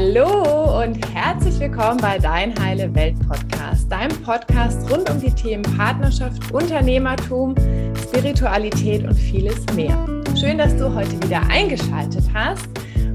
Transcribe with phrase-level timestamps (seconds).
[0.00, 5.64] Hallo und herzlich willkommen bei Dein Heile Welt Podcast, deinem Podcast rund um die Themen
[5.76, 7.56] Partnerschaft, Unternehmertum,
[8.00, 9.98] Spiritualität und vieles mehr.
[10.38, 12.68] Schön, dass du heute wieder eingeschaltet hast.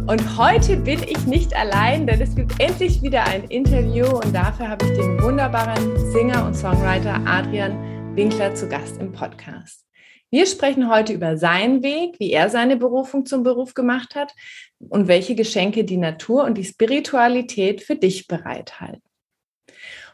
[0.07, 4.67] Und heute bin ich nicht allein, denn es gibt endlich wieder ein Interview und dafür
[4.67, 7.77] habe ich den wunderbaren Singer und Songwriter Adrian
[8.13, 9.85] Winkler zu Gast im Podcast.
[10.33, 14.33] Wir sprechen heute über seinen Weg, wie er seine Berufung zum Beruf gemacht hat
[14.79, 19.03] und welche Geschenke die Natur und die Spiritualität für dich bereithalten.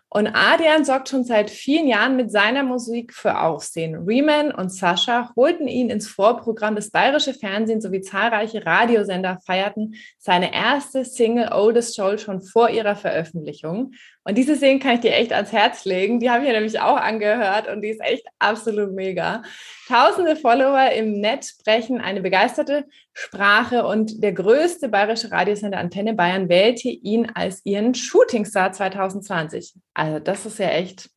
[0.09, 3.95] Und Adrian sorgt schon seit vielen Jahren mit seiner Musik für Aufsehen.
[3.95, 10.53] Riemann und Sascha holten ihn ins Vorprogramm des Bayerischen Fernsehens sowie zahlreiche Radiosender feierten seine
[10.53, 13.93] erste Single Oldest Soul schon vor ihrer Veröffentlichung.
[14.25, 16.19] Und diese Single kann ich dir echt ans Herz legen.
[16.19, 19.43] Die habe ich mir nämlich auch angehört und die ist echt absolut mega.
[19.87, 26.49] Tausende Follower im Netz sprechen eine begeisterte Sprache und der größte bayerische Radiosender Antenne Bayern
[26.49, 29.73] wählte ihn als ihren Shootingstar 2020.
[29.93, 31.09] Also das ist ja echt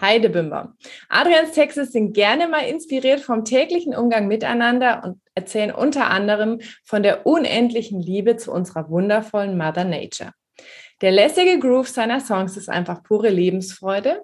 [0.00, 0.74] Heidebimber.
[1.08, 7.02] Adrians Texte sind gerne mal inspiriert vom täglichen Umgang miteinander und erzählen unter anderem von
[7.02, 10.32] der unendlichen Liebe zu unserer wundervollen Mother Nature.
[11.00, 14.22] Der lässige Groove seiner Songs ist einfach pure Lebensfreude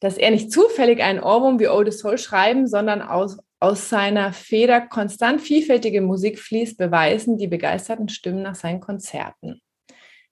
[0.00, 4.80] dass er nicht zufällig einen Ohrwurm wie Old Soul schreiben, sondern aus, aus seiner Feder
[4.80, 9.60] konstant vielfältige Musik fließt, beweisen die begeisterten Stimmen nach seinen Konzerten.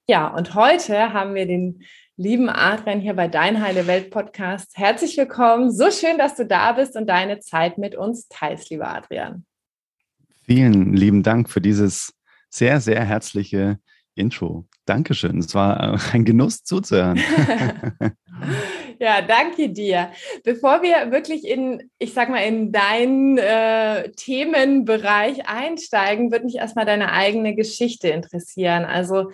[0.07, 1.83] Ja, und heute haben wir den
[2.17, 4.77] lieben Adrian hier bei Dein Heile Welt Podcast.
[4.77, 5.73] Herzlich willkommen.
[5.73, 9.47] So schön, dass du da bist und deine Zeit mit uns teilst, lieber Adrian.
[10.45, 12.13] Vielen lieben Dank für dieses
[12.51, 13.79] sehr, sehr herzliche
[14.15, 14.69] Intro.
[14.87, 15.39] Dankeschön.
[15.39, 17.21] Es war äh, ein Genuss zuzuhören.
[19.01, 20.11] Ja, danke dir.
[20.45, 26.87] Bevor wir wirklich in, ich sag mal, in deinen äh, Themenbereich einsteigen, würde mich erstmal
[26.87, 28.85] deine eigene Geschichte interessieren.
[28.85, 29.31] Also,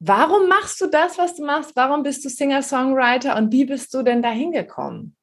[0.00, 1.72] warum machst du das, was du machst?
[1.76, 5.14] Warum bist du Singer-Songwriter und wie bist du denn da hingekommen?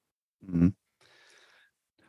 [0.42, 0.76] Mhm.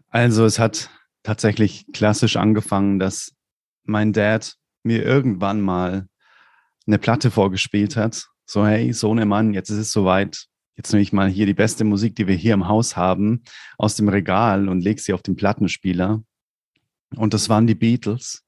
[0.09, 0.91] Also, es hat
[1.22, 3.32] tatsächlich klassisch angefangen, dass
[3.84, 6.06] mein Dad mir irgendwann mal
[6.87, 8.26] eine Platte vorgespielt hat.
[8.44, 12.16] So, hey, Sohnemann, jetzt ist es soweit jetzt nehme ich mal hier die beste Musik,
[12.16, 13.43] die wir hier im Haus haben,
[13.78, 16.22] aus dem Regal und lege sie auf den Plattenspieler.
[17.15, 18.42] Und das waren die Beatles.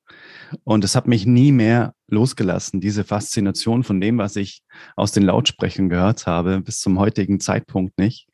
[0.62, 4.62] Und es hat mich nie mehr losgelassen, diese Faszination von dem, was ich
[4.96, 8.28] aus den Lautsprechern gehört habe, bis zum heutigen Zeitpunkt nicht.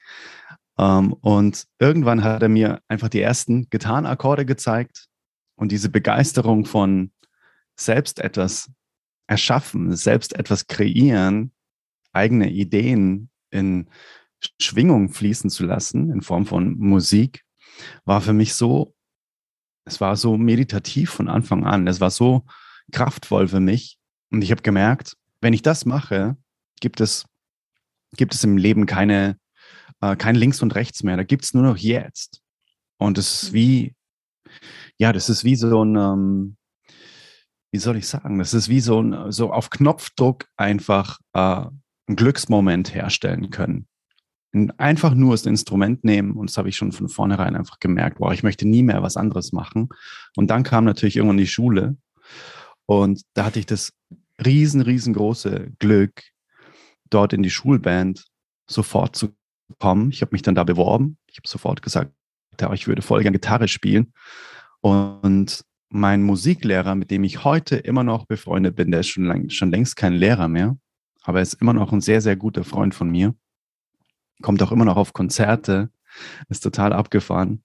[0.78, 5.06] Ähm, und irgendwann hat er mir einfach die ersten Gitarrenakkorde gezeigt
[5.56, 7.10] und diese Begeisterung von
[7.76, 8.70] selbst etwas
[9.30, 11.52] erschaffen, selbst etwas kreieren,
[12.12, 13.88] eigene Ideen in
[14.60, 17.44] Schwingung fließen zu lassen, in Form von Musik,
[18.04, 18.92] war für mich so,
[19.84, 21.86] es war so meditativ von Anfang an.
[21.86, 22.44] Es war so
[22.90, 23.98] kraftvoll für mich.
[24.32, 26.36] Und ich habe gemerkt, wenn ich das mache,
[26.80, 27.24] gibt es,
[28.16, 29.38] gibt es im Leben keine,
[30.00, 31.16] äh, kein Links und Rechts mehr.
[31.16, 32.42] Da gibt es nur noch jetzt.
[32.98, 33.94] Und es ist wie,
[34.98, 36.56] ja, das ist wie so ein, ähm,
[37.72, 42.16] wie soll ich sagen, das ist wie so ein, so auf Knopfdruck einfach äh, einen
[42.16, 43.86] Glücksmoment herstellen können.
[44.78, 48.32] Einfach nur das Instrument nehmen und das habe ich schon von vornherein einfach gemerkt, boah,
[48.32, 49.88] ich möchte nie mehr was anderes machen.
[50.34, 51.96] Und dann kam natürlich irgendwann die Schule
[52.86, 53.92] und da hatte ich das
[54.44, 56.24] riesen, riesengroße Glück,
[57.10, 58.24] dort in die Schulband
[58.68, 59.28] sofort zu
[59.78, 60.10] kommen.
[60.10, 61.16] Ich habe mich dann da beworben.
[61.28, 62.12] Ich habe sofort gesagt,
[62.60, 64.12] ja, ich würde voll gerne Gitarre spielen.
[64.80, 69.50] Und mein Musiklehrer, mit dem ich heute immer noch befreundet bin, der ist schon, lang,
[69.50, 70.76] schon längst kein Lehrer mehr,
[71.22, 73.34] aber er ist immer noch ein sehr, sehr guter Freund von mir.
[74.40, 75.90] Kommt auch immer noch auf Konzerte,
[76.48, 77.62] ist total abgefahren.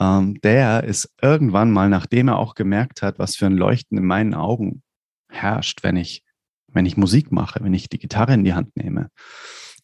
[0.00, 4.06] Ähm, der ist irgendwann mal, nachdem er auch gemerkt hat, was für ein Leuchten in
[4.06, 4.82] meinen Augen
[5.28, 6.24] herrscht, wenn ich,
[6.68, 9.10] wenn ich Musik mache, wenn ich die Gitarre in die Hand nehme,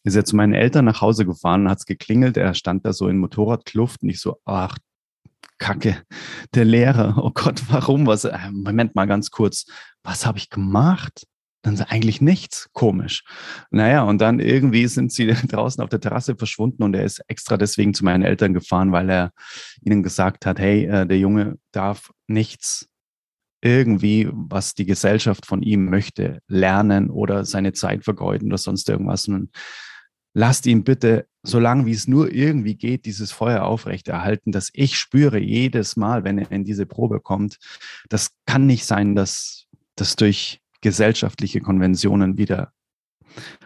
[0.03, 3.09] ist er zu meinen Eltern nach Hause gefahren, hat es geklingelt, er stand da so
[3.09, 4.77] in Motorradkluft und ich so, ach,
[5.57, 6.03] Kacke,
[6.53, 8.07] der Lehrer, oh Gott, warum?
[8.07, 8.25] Was?
[8.25, 9.65] Äh, Moment mal ganz kurz,
[10.03, 11.25] was habe ich gemacht?
[11.61, 13.23] dann ist eigentlich nichts komisch.
[13.69, 17.57] Naja, und dann irgendwie sind sie draußen auf der Terrasse verschwunden und er ist extra
[17.57, 19.31] deswegen zu meinen Eltern gefahren, weil er
[19.81, 22.87] ihnen gesagt hat, hey, äh, der Junge darf nichts
[23.61, 29.27] irgendwie, was die Gesellschaft von ihm möchte, lernen oder seine Zeit vergeuden oder sonst irgendwas.
[29.27, 29.49] Und
[30.33, 35.39] lasst ihn bitte, solange wie es nur irgendwie geht, dieses Feuer aufrechterhalten, dass ich spüre
[35.39, 37.57] jedes Mal, wenn er in diese Probe kommt,
[38.09, 39.65] das kann nicht sein, dass
[39.95, 42.71] das durch gesellschaftliche Konventionen wieder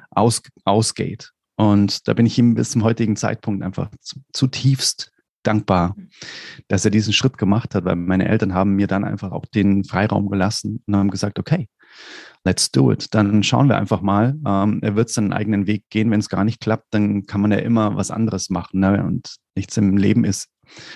[0.09, 1.31] aus, ausgeht.
[1.55, 3.89] Und da bin ich ihm bis zum heutigen Zeitpunkt einfach
[4.31, 5.11] zutiefst
[5.43, 5.95] dankbar,
[6.67, 9.83] dass er diesen Schritt gemacht hat, weil meine Eltern haben mir dann einfach auch den
[9.83, 11.67] Freiraum gelassen und haben gesagt, okay,
[12.45, 13.13] let's do it.
[13.13, 14.35] Dann schauen wir einfach mal.
[14.45, 16.11] Ähm, er wird seinen eigenen Weg gehen.
[16.11, 18.79] Wenn es gar nicht klappt, dann kann man ja immer was anderes machen.
[18.79, 19.03] Ne?
[19.03, 20.49] Und nichts im Leben ist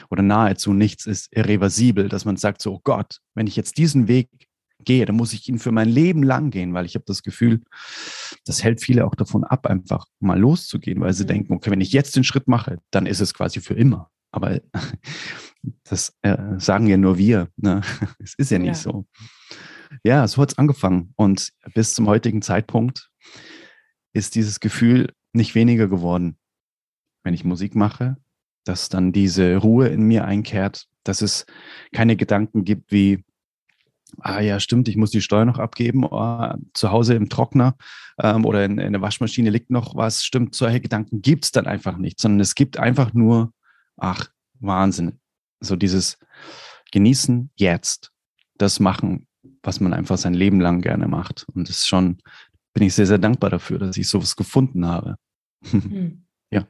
[0.10, 4.08] oder nahezu nichts ist irreversibel, dass man sagt so, oh Gott, wenn ich jetzt diesen
[4.08, 4.30] Weg
[4.84, 7.62] gehe, dann muss ich ihn für mein Leben lang gehen, weil ich habe das Gefühl,
[8.46, 11.28] das hält viele auch davon ab, einfach mal loszugehen, weil sie mhm.
[11.28, 14.10] denken, okay, wenn ich jetzt den Schritt mache, dann ist es quasi für immer.
[14.32, 14.60] Aber
[15.84, 17.50] das äh, sagen ja nur wir.
[17.58, 17.82] Ne?
[18.20, 18.74] Es ist ja nicht ja.
[18.76, 19.06] so.
[20.04, 21.14] Ja, so hat es angefangen.
[21.16, 23.10] Und bis zum heutigen Zeitpunkt
[24.14, 26.38] ist dieses Gefühl nicht weniger geworden.
[27.24, 28.18] Wenn ich Musik mache,
[28.64, 31.46] dass dann diese Ruhe in mir einkehrt, dass es
[31.94, 33.24] keine Gedanken gibt wie,
[34.20, 37.76] ah ja, stimmt, ich muss die Steuer noch abgeben, oh, zu Hause im Trockner
[38.20, 41.68] ähm, oder in, in, der Waschmaschine liegt noch was, stimmt, solche Gedanken gibt es dann
[41.68, 43.54] einfach nicht, sondern es gibt einfach nur,
[43.98, 44.30] ach,
[44.60, 45.20] Wahnsinn,
[45.60, 46.18] so dieses
[46.92, 48.12] Genießen jetzt,
[48.58, 49.27] das machen,
[49.64, 51.46] was man einfach sein Leben lang gerne macht.
[51.54, 52.18] Und das ist schon,
[52.74, 55.16] bin ich sehr, sehr dankbar dafür, dass ich sowas gefunden habe.
[55.72, 56.24] Hm.
[56.52, 56.68] ja,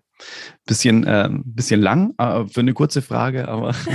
[0.66, 3.76] bisschen, äh, bisschen lang äh, für eine kurze Frage, aber.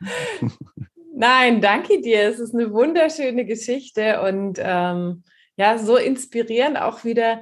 [1.16, 2.28] Nein, danke dir.
[2.28, 5.22] Es ist eine wunderschöne Geschichte und ähm,
[5.56, 7.40] ja, so inspirierend auch wieder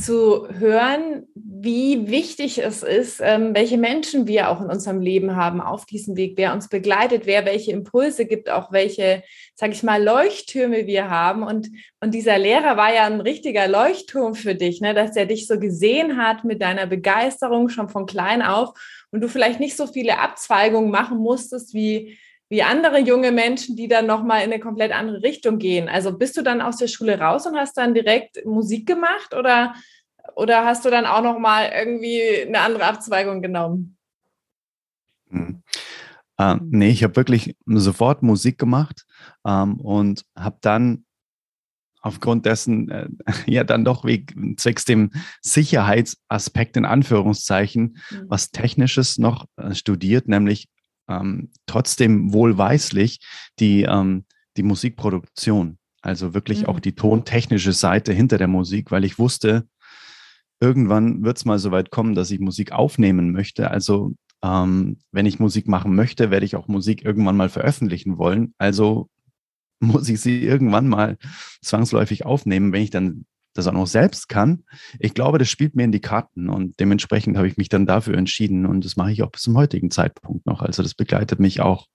[0.00, 5.60] zu hören, wie wichtig es ist, ähm, welche Menschen wir auch in unserem Leben haben
[5.60, 9.22] auf diesem Weg, wer uns begleitet, wer welche Impulse gibt, auch welche,
[9.54, 11.42] sage ich mal, Leuchttürme wir haben.
[11.42, 11.70] Und,
[12.00, 14.94] und dieser Lehrer war ja ein richtiger Leuchtturm für dich, ne?
[14.94, 18.78] dass er dich so gesehen hat mit deiner Begeisterung schon von klein auf
[19.10, 23.88] und du vielleicht nicht so viele Abzweigungen machen musstest wie wie andere junge Menschen, die
[23.88, 25.88] dann nochmal in eine komplett andere Richtung gehen.
[25.88, 29.74] Also bist du dann aus der Schule raus und hast dann direkt Musik gemacht oder,
[30.36, 33.96] oder hast du dann auch nochmal irgendwie eine andere Abzweigung genommen?
[35.30, 35.62] Hm.
[36.38, 39.06] Äh, nee, ich habe wirklich sofort Musik gemacht
[39.44, 41.04] ähm, und habe dann
[42.00, 43.08] aufgrund dessen äh,
[43.46, 45.10] ja dann doch wegen zwecks dem
[45.40, 48.24] Sicherheitsaspekt in Anführungszeichen mhm.
[48.28, 50.68] was Technisches noch äh, studiert, nämlich
[51.08, 53.20] ähm, trotzdem wohlweislich
[53.58, 54.24] die, ähm,
[54.56, 56.66] die Musikproduktion, also wirklich mhm.
[56.66, 59.66] auch die tontechnische Seite hinter der Musik, weil ich wusste,
[60.60, 63.70] irgendwann wird es mal so weit kommen, dass ich Musik aufnehmen möchte.
[63.70, 68.54] Also ähm, wenn ich Musik machen möchte, werde ich auch Musik irgendwann mal veröffentlichen wollen.
[68.58, 69.08] Also
[69.80, 71.18] muss ich sie irgendwann mal
[71.62, 73.26] zwangsläufig aufnehmen, wenn ich dann
[73.56, 74.64] das auch noch selbst kann.
[74.98, 78.16] Ich glaube, das spielt mir in die Karten und dementsprechend habe ich mich dann dafür
[78.16, 80.62] entschieden und das mache ich auch bis zum heutigen Zeitpunkt noch.
[80.62, 81.86] Also das begleitet mich auch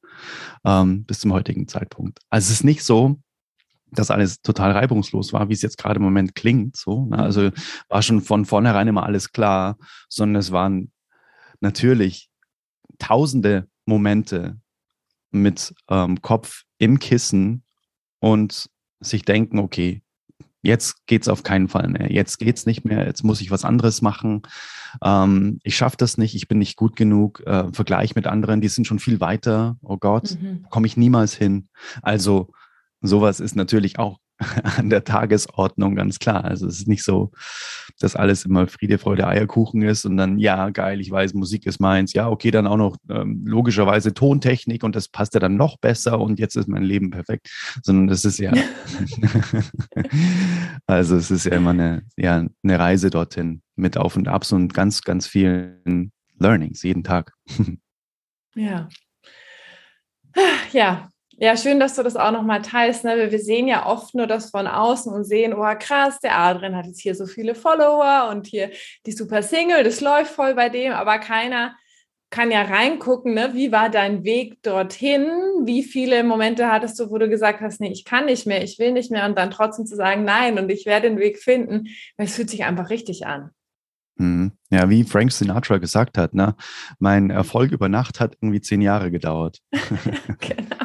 [0.66, 2.20] ähm, bis zum heutigen Zeitpunkt.
[2.30, 3.18] Also es ist nicht so,
[3.92, 6.78] dass alles total reibungslos war, wie es jetzt gerade im Moment klingt.
[6.78, 7.20] So, ne?
[7.20, 7.52] Also
[7.90, 9.78] war schon von vornherein immer alles klar,
[10.10, 10.92] sondern es waren
[11.60, 12.30] natürlich
[13.00, 14.60] tausende Momente
[15.32, 17.64] mit ähm, Kopf im Kissen
[18.20, 18.70] und
[19.00, 20.02] sich denken, okay,
[20.62, 24.02] jetzt geht's auf keinen Fall mehr, jetzt geht's nicht mehr, jetzt muss ich was anderes
[24.02, 24.44] machen,
[25.04, 28.68] ähm, ich schaffe das nicht, ich bin nicht gut genug, äh, Vergleich mit anderen, die
[28.68, 30.66] sind schon viel weiter, oh Gott, mhm.
[30.70, 31.70] komme ich niemals hin.
[32.02, 32.52] Also
[33.02, 34.20] sowas ist natürlich auch
[34.64, 36.44] an der Tagesordnung, ganz klar.
[36.44, 37.32] Also es ist nicht so,
[38.00, 41.80] dass alles immer Friede, Freude, Eierkuchen ist und dann, ja, geil, ich weiß, Musik ist
[41.80, 42.14] meins.
[42.14, 46.20] Ja, okay, dann auch noch ähm, logischerweise Tontechnik und das passt ja dann noch besser
[46.20, 47.50] und jetzt ist mein Leben perfekt.
[47.84, 48.54] Sondern das ist ja,
[50.88, 54.74] also es ist ja immer eine, ja, eine Reise dorthin mit Auf und Abs und
[54.74, 57.34] ganz, ganz vielen Learnings jeden Tag.
[58.56, 58.90] ja.
[60.72, 61.10] Ja,
[61.42, 63.04] ja, schön, dass du das auch nochmal teilst.
[63.04, 63.32] Ne?
[63.32, 66.86] Wir sehen ja oft nur das von außen und sehen, oh krass, der Adrian hat
[66.86, 68.70] jetzt hier so viele Follower und hier
[69.08, 71.76] die super Single, das läuft voll bei dem, aber keiner
[72.30, 73.50] kann ja reingucken, ne?
[73.56, 75.26] wie war dein Weg dorthin?
[75.66, 78.78] Wie viele Momente hattest du, wo du gesagt hast, nee, ich kann nicht mehr, ich
[78.78, 81.88] will nicht mehr und dann trotzdem zu sagen, nein und ich werde den Weg finden,
[82.18, 83.50] weil es fühlt sich einfach richtig an.
[84.18, 84.52] Mhm.
[84.70, 86.56] Ja, wie Frank Sinatra gesagt hat, ne?
[87.00, 89.58] mein Erfolg über Nacht hat irgendwie zehn Jahre gedauert.
[90.40, 90.81] genau.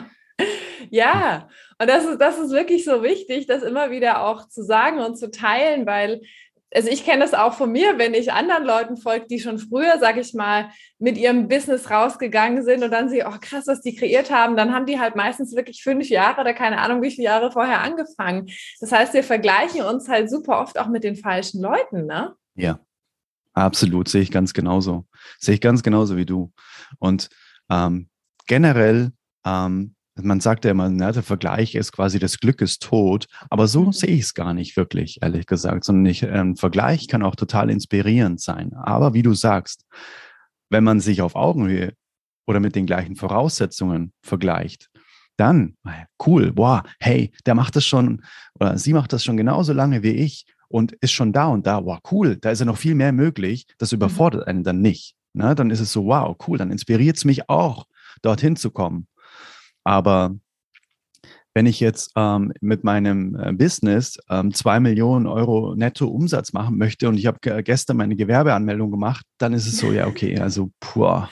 [0.97, 1.49] Ja,
[1.79, 5.19] und das ist, das ist wirklich so wichtig, das immer wieder auch zu sagen und
[5.19, 6.23] zu teilen, weil
[6.75, 9.99] also ich kenne das auch von mir, wenn ich anderen Leuten folge, die schon früher,
[10.01, 13.95] sag ich mal, mit ihrem Business rausgegangen sind und dann sie, oh krass, was die
[13.95, 17.27] kreiert haben, dann haben die halt meistens wirklich fünf Jahre oder keine Ahnung, wie viele
[17.27, 18.51] Jahre vorher angefangen.
[18.81, 22.35] Das heißt, wir vergleichen uns halt super oft auch mit den falschen Leuten, ne?
[22.55, 22.81] Ja,
[23.53, 25.07] absolut, sehe ich ganz genauso.
[25.39, 26.53] Sehe ich ganz genauso wie du.
[26.99, 27.29] Und
[27.71, 28.09] ähm,
[28.47, 29.13] generell
[29.45, 33.69] ähm, man sagt ja immer, ne, der Vergleich ist quasi das Glück ist tot, aber
[33.69, 33.93] so mhm.
[33.93, 37.71] sehe ich es gar nicht wirklich, ehrlich gesagt, sondern ich, ähm, Vergleich kann auch total
[37.71, 38.73] inspirierend sein.
[38.75, 39.85] Aber wie du sagst,
[40.71, 41.93] wenn man sich auf Augenhöhe
[42.47, 44.89] oder mit den gleichen Voraussetzungen vergleicht,
[45.37, 45.77] dann,
[46.27, 48.25] cool, wow, hey, der macht das schon
[48.59, 51.85] oder sie macht das schon genauso lange wie ich und ist schon da und da,
[51.85, 53.97] wow, cool, da ist ja noch viel mehr möglich, das mhm.
[53.97, 55.15] überfordert einen dann nicht.
[55.35, 55.55] Ne?
[55.55, 57.85] Dann ist es so, wow, cool, dann inspiriert es mich auch,
[58.23, 59.07] dorthin zu kommen.
[59.87, 60.35] Aber
[61.55, 66.77] wenn ich jetzt ähm, mit meinem äh, Business ähm, zwei Millionen Euro netto Umsatz machen
[66.77, 70.71] möchte und ich habe gestern meine Gewerbeanmeldung gemacht, dann ist es so, ja, okay, also
[70.81, 71.23] puh,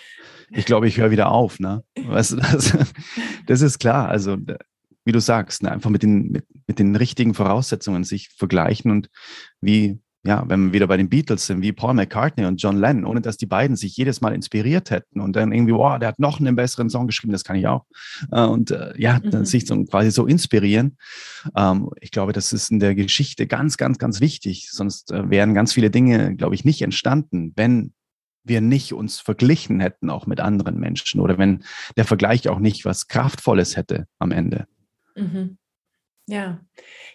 [0.51, 1.59] ich glaube, ich höre wieder auf.
[1.59, 1.83] Ne?
[2.01, 2.73] Weißt du, das,
[3.47, 4.09] das ist klar.
[4.09, 4.39] Also,
[5.05, 5.73] wie du sagst, ne?
[5.73, 9.11] einfach mit den, mit, mit den richtigen Voraussetzungen sich vergleichen und
[9.61, 13.05] wie ja, wenn wir wieder bei den Beatles sind, wie Paul McCartney und John Lennon,
[13.05, 16.19] ohne dass die beiden sich jedes Mal inspiriert hätten und dann irgendwie, wow, der hat
[16.19, 17.85] noch einen besseren Song geschrieben, das kann ich auch.
[18.33, 19.45] Äh, und äh, ja, mhm.
[19.45, 20.97] sich so quasi so inspirieren.
[21.55, 24.71] Ähm, ich glaube, das ist in der Geschichte ganz, ganz, ganz wichtig.
[24.71, 27.93] Sonst äh, wären ganz viele Dinge, glaube ich, nicht entstanden, wenn
[28.45, 31.65] wir nicht uns verglichen hätten auch mit anderen Menschen oder wenn
[31.97, 34.67] der Vergleich auch nicht was Kraftvolles hätte am Ende.
[35.17, 35.59] Mhm.
[36.27, 36.61] Ja.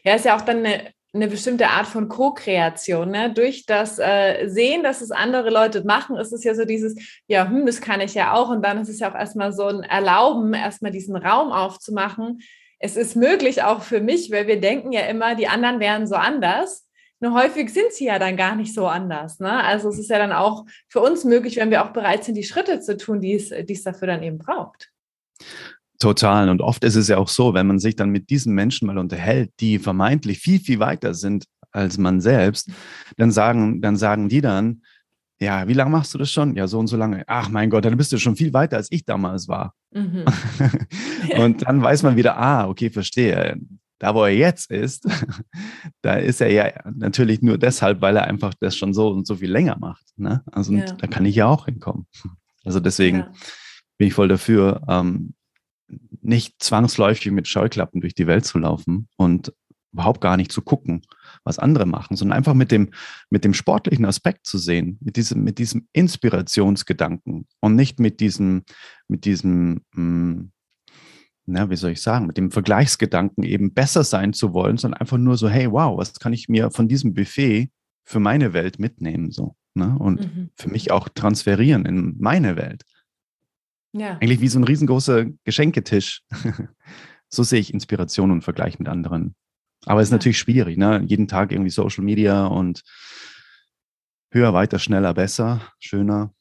[0.04, 3.10] Ja, ist ja auch dann eine eine bestimmte Art von Co-Kreation.
[3.10, 3.34] Ne?
[3.34, 6.96] Durch das äh, Sehen, dass es andere Leute machen, ist es ja so dieses,
[7.28, 8.50] ja, hm, das kann ich ja auch.
[8.50, 12.42] Und dann ist es ja auch erstmal so ein Erlauben, erstmal diesen Raum aufzumachen.
[12.78, 16.16] Es ist möglich auch für mich, weil wir denken ja immer, die anderen wären so
[16.16, 16.88] anders.
[17.20, 19.40] Nur häufig sind sie ja dann gar nicht so anders.
[19.40, 19.52] Ne?
[19.52, 22.44] Also es ist ja dann auch für uns möglich, wenn wir auch bereit sind, die
[22.44, 24.90] Schritte zu tun, die es, die es dafür dann eben braucht.
[26.00, 26.50] Total.
[26.50, 28.98] Und oft ist es ja auch so, wenn man sich dann mit diesen Menschen mal
[28.98, 32.72] unterhält, die vermeintlich viel, viel weiter sind als man selbst,
[33.18, 34.82] dann sagen, dann sagen die dann,
[35.42, 36.56] ja, wie lange machst du das schon?
[36.56, 37.24] Ja, so und so lange.
[37.28, 39.74] Ach mein Gott, dann bist du schon viel weiter, als ich damals war.
[39.92, 40.26] Mhm.
[41.38, 43.58] und dann weiß man wieder, ah, okay, verstehe.
[44.00, 45.08] Da, wo er jetzt ist,
[46.02, 49.36] da ist er ja natürlich nur deshalb, weil er einfach das schon so und so
[49.36, 50.06] viel länger macht.
[50.18, 50.42] Ne?
[50.52, 50.86] Also ja.
[50.86, 52.06] da kann ich ja auch hinkommen.
[52.64, 53.32] Also deswegen ja.
[53.98, 55.34] bin ich voll dafür, ähm,
[56.22, 59.54] nicht zwangsläufig mit Scheuklappen durch die Welt zu laufen und
[59.92, 61.02] überhaupt gar nicht zu gucken,
[61.44, 62.92] was andere machen, sondern einfach mit dem,
[63.30, 68.64] mit dem sportlichen Aspekt zu sehen, mit diesem, mit diesem Inspirationsgedanken und nicht mit diesem,
[69.08, 70.52] mit diesem, mh, hm,
[71.52, 75.18] na, wie soll ich sagen, mit dem Vergleichsgedanken eben besser sein zu wollen, sondern einfach
[75.18, 77.72] nur so, hey, wow, was kann ich mir von diesem Buffet
[78.06, 79.96] für meine Welt mitnehmen, so, ne?
[79.98, 80.50] Und mhm.
[80.56, 82.84] für mich auch transferieren in meine Welt.
[83.92, 84.18] Ja.
[84.22, 86.22] Eigentlich wie so ein riesengroßer Geschenketisch.
[87.30, 89.36] so sehe ich Inspiration und Vergleich mit anderen.
[89.86, 90.18] Aber es ist ja.
[90.18, 91.02] natürlich schwierig, ne?
[91.06, 92.84] Jeden Tag irgendwie Social Media und
[94.32, 96.34] höher, weiter, schneller, besser, schöner.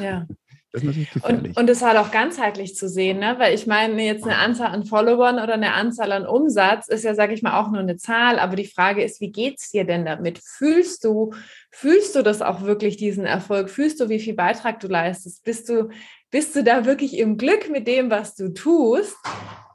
[0.00, 0.26] Ja.
[0.72, 1.56] Das ist natürlich gefährlich.
[1.56, 3.36] Und, und das halt auch ganzheitlich zu sehen, ne?
[3.38, 7.14] weil ich meine, jetzt eine Anzahl an Followern oder eine Anzahl an Umsatz ist ja,
[7.14, 8.38] sage ich mal, auch nur eine Zahl.
[8.38, 10.38] Aber die Frage ist, wie geht es dir denn damit?
[10.44, 11.32] Fühlst du,
[11.70, 13.70] fühlst du das auch wirklich, diesen Erfolg?
[13.70, 15.44] Fühlst du, wie viel Beitrag du leistest?
[15.44, 15.88] Bist du,
[16.30, 19.16] bist du da wirklich im Glück mit dem, was du tust?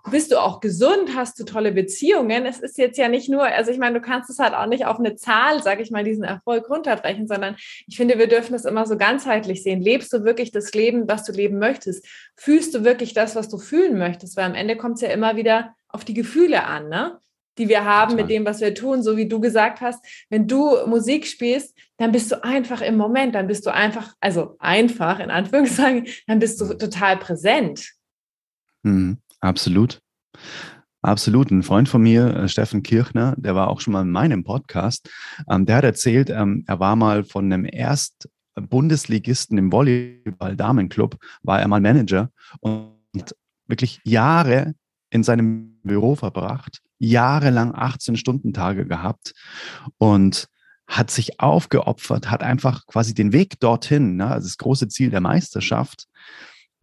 [0.09, 2.45] bist du auch gesund, hast du tolle Beziehungen.
[2.45, 4.85] Es ist jetzt ja nicht nur, also ich meine, du kannst es halt auch nicht
[4.85, 7.55] auf eine Zahl, sage ich mal, diesen Erfolg runterbrechen, sondern
[7.87, 9.81] ich finde, wir dürfen das immer so ganzheitlich sehen.
[9.81, 12.05] Lebst du wirklich das Leben, was du leben möchtest?
[12.35, 14.37] Fühlst du wirklich das, was du fühlen möchtest?
[14.37, 17.19] Weil am Ende kommt es ja immer wieder auf die Gefühle an, ne?
[17.57, 18.23] Die wir haben Total.
[18.23, 22.11] mit dem, was wir tun, so wie du gesagt hast, wenn du Musik spielst, dann
[22.11, 26.59] bist du einfach im Moment, dann bist du einfach, also einfach in Anführungszeichen, dann bist
[26.61, 27.91] du total präsent.
[28.83, 29.17] Mhm.
[29.39, 30.01] Absolut.
[31.01, 31.49] Absolut.
[31.49, 35.09] Ein Freund von mir, äh, Steffen Kirchner, der war auch schon mal in meinem Podcast,
[35.49, 41.59] ähm, der hat erzählt, ähm, er war mal von einem erst Bundesligisten im Volleyball-Damenclub, war
[41.59, 42.29] er mal Manager
[42.59, 43.35] und
[43.67, 44.75] wirklich Jahre
[45.09, 49.33] in seinem Büro verbracht, jahrelang 18-Stunden-Tage gehabt
[49.97, 50.47] und
[50.87, 55.21] hat sich aufgeopfert, hat einfach quasi den Weg dorthin, ne, also das große Ziel der
[55.21, 56.07] Meisterschaft,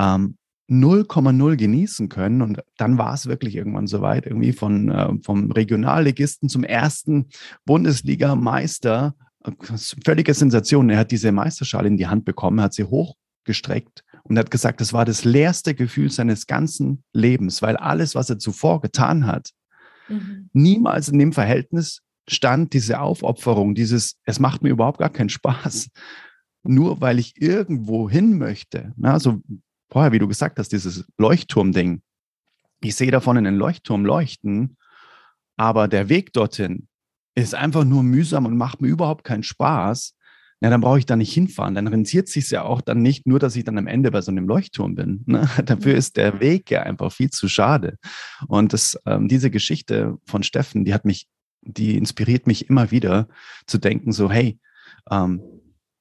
[0.01, 0.37] ähm,
[0.69, 2.43] 0,0 genießen können.
[2.43, 7.27] Und dann war es wirklich irgendwann soweit, irgendwie von, äh, vom Regionalligisten zum ersten
[7.65, 9.15] Bundesliga-Meister.
[10.05, 10.91] Völlige Sensation.
[10.91, 14.93] Er hat diese Meisterschale in die Hand bekommen, hat sie hochgestreckt und hat gesagt, das
[14.93, 19.53] war das leerste Gefühl seines ganzen Lebens, weil alles, was er zuvor getan hat,
[20.09, 20.51] mhm.
[20.53, 25.91] niemals in dem Verhältnis stand, diese Aufopferung, dieses, es macht mir überhaupt gar keinen Spaß,
[26.63, 28.93] nur weil ich irgendwo hin möchte.
[29.03, 29.41] Also
[29.91, 32.03] vorher, wie du gesagt hast, dieses Leuchtturm-Ding.
[32.81, 34.77] Ich sehe davon einen Leuchtturm leuchten,
[35.57, 36.87] aber der Weg dorthin
[37.35, 40.15] ist einfach nur mühsam und macht mir überhaupt keinen Spaß.
[40.61, 41.75] Ja, dann brauche ich da nicht hinfahren.
[41.75, 44.33] Dann rentiert sich ja auch dann nicht nur, dass ich dann am Ende bei so
[44.33, 45.23] einem Leuchtturm bin.
[45.27, 45.49] Ne?
[45.65, 47.97] Dafür ist der Weg ja einfach viel zu schade.
[48.49, 51.29] Und das, ähm, diese Geschichte von Steffen, die hat mich,
[51.63, 53.29] die inspiriert mich immer wieder
[53.67, 54.59] zu denken, so, hey,
[55.11, 55.43] ähm,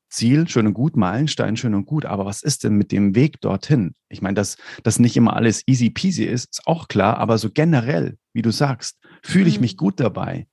[0.09, 3.41] Ziel, schön und gut, Meilenstein, schön und gut, aber was ist denn mit dem Weg
[3.41, 3.93] dorthin?
[4.09, 7.49] Ich meine, dass das nicht immer alles easy peasy ist, ist auch klar, aber so
[7.51, 9.61] generell, wie du sagst, fühle ich mhm.
[9.61, 10.47] mich gut dabei?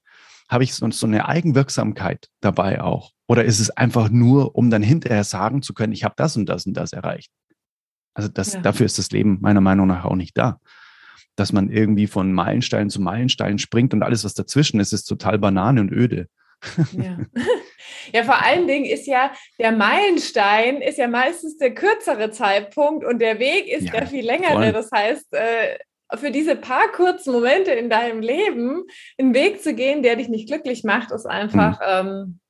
[0.48, 3.12] Habe ich so, so eine Eigenwirksamkeit dabei auch?
[3.26, 6.46] Oder ist es einfach nur, um dann hinterher sagen zu können, ich habe das und
[6.46, 7.30] das und das erreicht?
[8.14, 8.60] Also das, ja.
[8.60, 10.60] dafür ist das Leben meiner Meinung nach auch nicht da.
[11.36, 15.38] Dass man irgendwie von Meilenstein zu Meilenstein springt und alles, was dazwischen ist, ist total
[15.38, 16.28] banane und öde.
[16.92, 17.18] Ja.
[18.12, 23.18] ja, vor allen Dingen ist ja der Meilenstein ist ja meistens der kürzere Zeitpunkt und
[23.18, 24.52] der Weg ist ja, der viel längere.
[24.52, 24.72] Voll.
[24.72, 25.78] Das heißt, äh,
[26.14, 28.84] für diese paar kurzen Momente in deinem Leben
[29.18, 32.08] einen Weg zu gehen, der dich nicht glücklich macht, ist einfach, mhm.
[32.08, 32.40] ähm,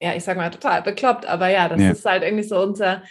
[0.00, 1.90] ja, ich sage mal total bekloppt, aber ja, das ja.
[1.90, 3.02] ist halt irgendwie so unser,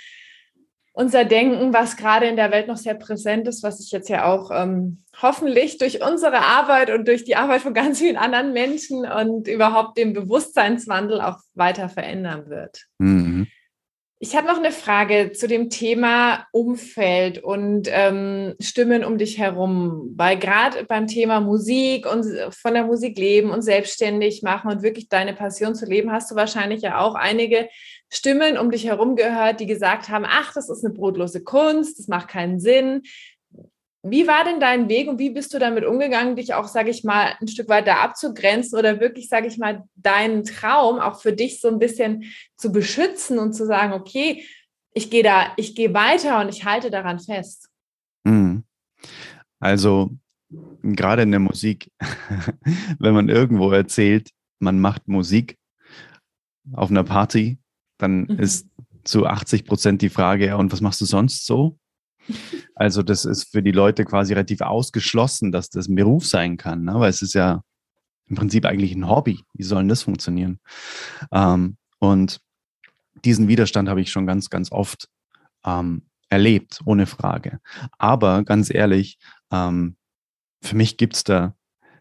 [0.93, 4.25] unser Denken, was gerade in der Welt noch sehr präsent ist, was sich jetzt ja
[4.25, 9.05] auch ähm, hoffentlich durch unsere Arbeit und durch die Arbeit von ganz vielen anderen Menschen
[9.05, 12.85] und überhaupt den Bewusstseinswandel auch weiter verändern wird.
[12.97, 13.47] Mhm.
[14.19, 20.11] Ich habe noch eine Frage zu dem Thema Umfeld und ähm, Stimmen um dich herum,
[20.15, 25.07] weil gerade beim Thema Musik und von der Musik leben und selbstständig machen und wirklich
[25.07, 27.69] deine Passion zu leben, hast du wahrscheinlich ja auch einige
[28.09, 32.07] Stimmen um dich herum gehört, die gesagt haben, ach, das ist eine brotlose Kunst, das
[32.07, 33.03] macht keinen Sinn.
[34.09, 37.03] Wie war denn dein Weg und wie bist du damit umgegangen, dich auch, sage ich
[37.03, 41.61] mal, ein Stück weiter abzugrenzen oder wirklich, sage ich mal, deinen Traum auch für dich
[41.61, 42.25] so ein bisschen
[42.57, 44.43] zu beschützen und zu sagen, okay,
[44.93, 47.69] ich gehe da, ich gehe weiter und ich halte daran fest?
[48.23, 48.63] Mhm.
[49.59, 50.11] Also
[50.81, 51.91] gerade in der Musik,
[52.99, 55.57] wenn man irgendwo erzählt, man macht Musik
[56.73, 57.59] auf einer Party,
[57.97, 58.39] dann mhm.
[58.39, 58.67] ist
[59.03, 61.77] zu 80 Prozent die Frage, ja, und was machst du sonst so?
[62.75, 66.83] Also das ist für die Leute quasi relativ ausgeschlossen, dass das ein Beruf sein kann,
[66.83, 66.99] ne?
[66.99, 67.61] weil es ist ja
[68.27, 69.43] im Prinzip eigentlich ein Hobby.
[69.53, 70.59] Wie soll denn das funktionieren?
[71.31, 72.39] Ähm, und
[73.25, 75.09] diesen Widerstand habe ich schon ganz, ganz oft
[75.65, 77.59] ähm, erlebt, ohne Frage.
[77.97, 79.17] Aber ganz ehrlich,
[79.51, 79.97] ähm,
[80.61, 81.55] für mich gibt's da,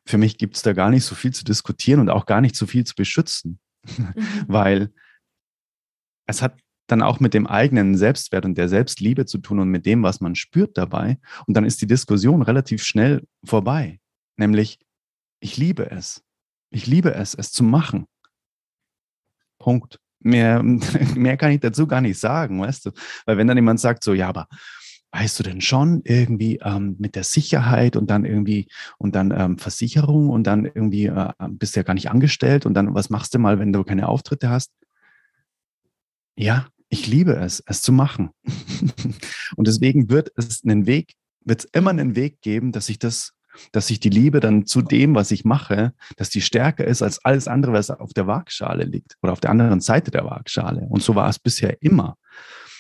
[0.05, 2.67] für mich gibt's da gar nicht so viel zu diskutieren und auch gar nicht so
[2.67, 3.61] viel zu beschützen,
[3.97, 4.15] mhm.
[4.47, 4.93] weil
[6.27, 9.87] es hat dann auch mit dem eigenen Selbstwert und der Selbstliebe zu tun und mit
[9.87, 11.19] dem, was man spürt dabei.
[11.47, 14.01] Und dann ist die Diskussion relativ schnell vorbei.
[14.37, 14.79] Nämlich,
[15.41, 16.23] ich liebe es.
[16.71, 18.07] Ich liebe es, es zu machen.
[19.59, 19.99] Punkt.
[20.21, 20.63] Mehr,
[21.15, 22.91] mehr kann ich dazu gar nicht sagen, weißt du?
[23.25, 24.49] Weil wenn dann jemand sagt so, ja, aber
[25.13, 28.69] weißt du denn schon irgendwie ähm, mit der Sicherheit und dann irgendwie
[28.99, 32.75] und dann ähm, Versicherung und dann irgendwie äh, bist du ja gar nicht angestellt und
[32.75, 34.73] dann was machst du mal, wenn du keine Auftritte hast?
[36.37, 38.31] Ja, ich liebe es, es zu machen.
[39.57, 43.33] und deswegen wird es einen Weg, wird es immer einen Weg geben, dass ich das,
[43.73, 47.25] dass ich die Liebe dann zu dem, was ich mache, dass die stärker ist als
[47.25, 50.87] alles andere, was auf der Waagschale liegt oder auf der anderen Seite der Waagschale.
[50.89, 52.17] Und so war es bisher immer.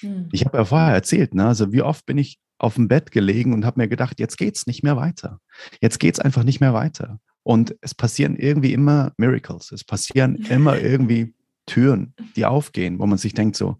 [0.01, 0.29] Hm.
[0.33, 3.53] Ich habe ja vorher erzählt, ne, also wie oft bin ich auf dem Bett gelegen
[3.53, 5.41] und habe mir gedacht, jetzt geht's nicht mehr weiter.
[5.81, 7.21] Jetzt geht's einfach nicht mehr weiter.
[7.43, 9.73] Und es passieren irgendwie immer Miracles.
[9.73, 11.35] Es passieren immer irgendwie
[11.67, 13.77] Türen, die aufgehen, wo man sich denkt so,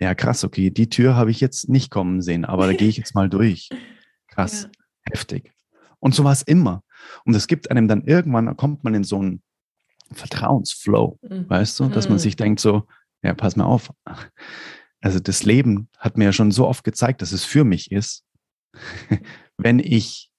[0.00, 2.96] ja krass, okay, die Tür habe ich jetzt nicht kommen sehen, aber da gehe ich
[2.96, 3.68] jetzt mal durch.
[4.28, 4.70] Krass, ja.
[5.12, 5.52] heftig.
[6.00, 6.82] Und so war es immer.
[7.24, 9.42] Und es gibt einem dann irgendwann, da kommt man in so einen
[10.12, 11.48] Vertrauensflow, mhm.
[11.48, 12.22] weißt du, dass man mhm.
[12.22, 12.86] sich denkt so,
[13.22, 13.92] ja, pass mal auf.
[15.00, 18.24] Also das Leben hat mir ja schon so oft gezeigt, dass es für mich ist,
[19.56, 20.30] wenn ich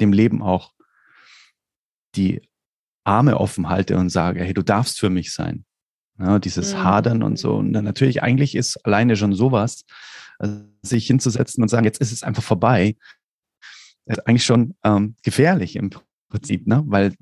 [0.00, 0.72] dem Leben auch
[2.14, 2.48] die
[3.04, 5.64] Arme offen halte und sage, hey, du darfst für mich sein.
[6.22, 6.84] Ja, dieses mhm.
[6.84, 7.56] Hadern und so.
[7.56, 9.84] Und dann natürlich, eigentlich ist alleine schon sowas,
[10.38, 12.96] also sich hinzusetzen und sagen, jetzt ist es einfach vorbei,
[14.06, 15.90] ist eigentlich schon ähm, gefährlich im
[16.28, 16.82] Prinzip, ne?
[16.86, 17.14] weil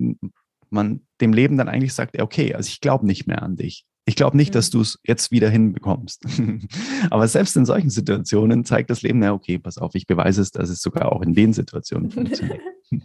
[0.69, 3.85] man dem Leben dann eigentlich sagt, okay, also ich glaube nicht mehr an dich.
[4.11, 4.71] Ich glaube nicht, dass mhm.
[4.73, 6.25] du es jetzt wieder hinbekommst.
[7.09, 10.51] Aber selbst in solchen Situationen zeigt das Leben, ja, okay, pass auf, ich beweise es,
[10.51, 12.59] dass es sogar auch in den Situationen funktioniert.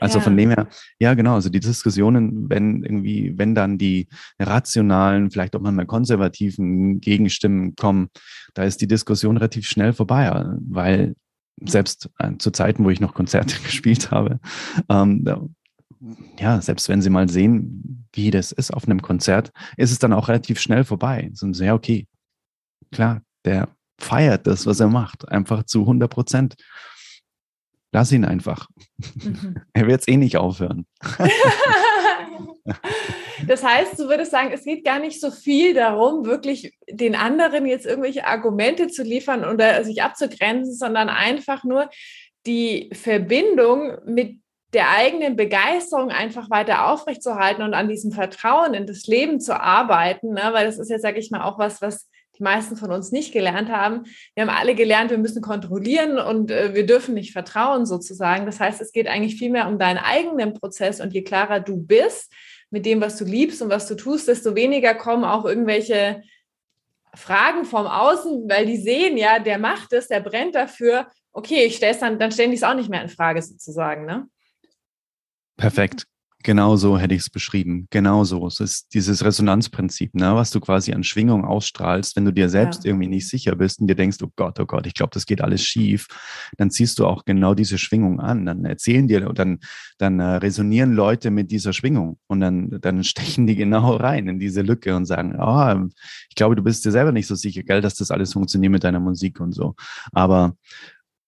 [0.00, 0.24] also ja.
[0.24, 5.54] von dem her, ja, genau, also die Diskussionen, wenn irgendwie, wenn dann die rationalen, vielleicht
[5.54, 8.08] auch manchmal konservativen Gegenstimmen kommen,
[8.54, 10.32] da ist die Diskussion relativ schnell vorbei,
[10.66, 11.14] weil
[11.66, 14.40] selbst äh, zu Zeiten, wo ich noch Konzerte gespielt habe,
[14.88, 15.26] ähm,
[16.38, 20.12] ja, selbst wenn sie mal sehen, wie das ist auf einem Konzert, ist es dann
[20.12, 21.30] auch relativ schnell vorbei.
[21.34, 22.06] So, ja, okay,
[22.90, 26.54] klar, der feiert das, was er macht, einfach zu 100 Prozent.
[27.92, 28.68] Lass ihn einfach.
[28.98, 29.56] Mhm.
[29.72, 30.86] Er wird es eh nicht aufhören.
[33.46, 37.66] das heißt, du würdest sagen, es geht gar nicht so viel darum, wirklich den anderen
[37.66, 41.90] jetzt irgendwelche Argumente zu liefern oder sich abzugrenzen, sondern einfach nur
[42.46, 44.39] die Verbindung mit
[44.72, 50.34] der eigenen Begeisterung einfach weiter aufrechtzuerhalten und an diesem Vertrauen in das Leben zu arbeiten,
[50.34, 50.50] ne?
[50.52, 53.32] weil das ist jetzt, sage ich mal, auch was, was die meisten von uns nicht
[53.32, 54.04] gelernt haben.
[54.34, 58.46] Wir haben alle gelernt, wir müssen kontrollieren und äh, wir dürfen nicht vertrauen sozusagen.
[58.46, 61.76] Das heißt, es geht eigentlich viel mehr um deinen eigenen Prozess und je klarer du
[61.76, 62.32] bist
[62.70, 66.22] mit dem, was du liebst und was du tust, desto weniger kommen auch irgendwelche
[67.14, 71.08] Fragen vom Außen, weil die sehen ja, der macht es, der brennt dafür.
[71.32, 74.06] Okay, ich stelle es dann, dann stellen die es auch nicht mehr in Frage sozusagen,
[74.06, 74.28] ne?
[75.60, 76.06] Perfekt.
[76.42, 77.86] Genau so hätte ich es beschrieben.
[77.90, 78.46] Genau so.
[78.46, 82.84] Es ist dieses Resonanzprinzip, ne, was du quasi an Schwingung ausstrahlst, wenn du dir selbst
[82.84, 82.88] ja.
[82.88, 85.42] irgendwie nicht sicher bist und dir denkst, oh Gott, oh Gott, ich glaube, das geht
[85.42, 86.06] alles schief,
[86.56, 88.46] dann ziehst du auch genau diese Schwingung an.
[88.46, 89.58] Dann erzählen dir dann,
[89.98, 94.38] dann äh, resonieren Leute mit dieser Schwingung und dann, dann stechen die genau rein in
[94.38, 95.90] diese Lücke und sagen, oh,
[96.30, 98.84] ich glaube, du bist dir selber nicht so sicher, gell, dass das alles funktioniert mit
[98.84, 99.74] deiner Musik und so.
[100.12, 100.56] Aber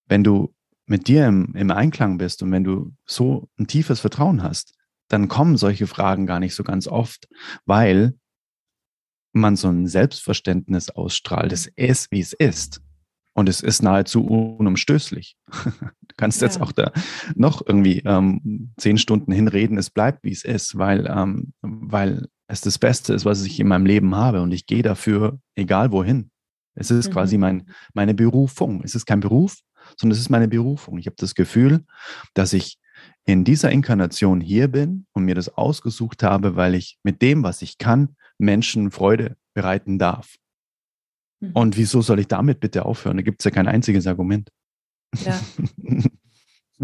[0.08, 0.54] wenn du
[0.86, 4.74] mit dir im, im Einklang bist und wenn du so ein tiefes Vertrauen hast,
[5.08, 7.28] dann kommen solche Fragen gar nicht so ganz oft,
[7.66, 8.14] weil
[9.32, 11.52] man so ein Selbstverständnis ausstrahlt.
[11.52, 12.82] Es ist, wie es ist.
[13.34, 15.36] Und es ist nahezu unumstößlich.
[16.12, 16.46] Du kannst ja.
[16.46, 16.92] jetzt auch da
[17.34, 22.60] noch irgendwie ähm, zehn Stunden hinreden, es bleibt, wie es ist, weil, ähm, weil es
[22.60, 24.42] das Beste ist, was ich in meinem Leben habe.
[24.42, 26.30] Und ich gehe dafür, egal wohin.
[26.74, 27.12] Es ist mhm.
[27.14, 28.82] quasi mein, meine Berufung.
[28.84, 29.56] Es ist kein Beruf,
[29.96, 30.98] sondern es ist meine Berufung.
[30.98, 31.84] Ich habe das Gefühl,
[32.34, 32.78] dass ich
[33.24, 37.62] in dieser Inkarnation hier bin und mir das ausgesucht habe, weil ich mit dem, was
[37.62, 40.36] ich kann, Menschen Freude bereiten darf.
[41.40, 41.52] Mhm.
[41.52, 43.16] Und wieso soll ich damit bitte aufhören?
[43.16, 44.48] Da gibt es ja kein einziges Argument.
[45.24, 45.40] Ja.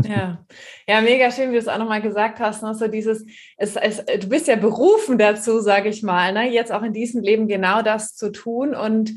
[0.05, 0.45] Ja.
[0.87, 2.63] ja, mega schön, wie du es auch nochmal gesagt hast.
[2.63, 2.75] Ne?
[2.75, 3.25] So dieses,
[3.57, 6.49] es, es, du bist ja berufen dazu, sage ich mal, ne?
[6.51, 9.13] jetzt auch in diesem Leben genau das zu tun und,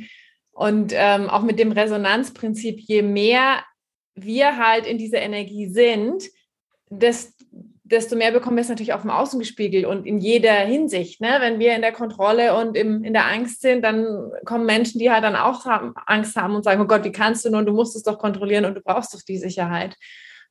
[0.51, 3.63] und ähm, auch mit dem Resonanzprinzip, je mehr
[4.15, 6.24] wir halt in dieser Energie sind,
[6.89, 7.36] des,
[7.84, 11.21] desto mehr bekommen wir es natürlich auch im Außen gespiegelt und in jeder Hinsicht.
[11.21, 11.38] Ne?
[11.39, 15.12] Wenn wir in der Kontrolle und im, in der Angst sind, dann kommen Menschen, die
[15.12, 17.74] halt dann auch haben, Angst haben und sagen, oh Gott, wie kannst du nun, du
[17.74, 19.95] musst es doch kontrollieren und du brauchst doch die Sicherheit.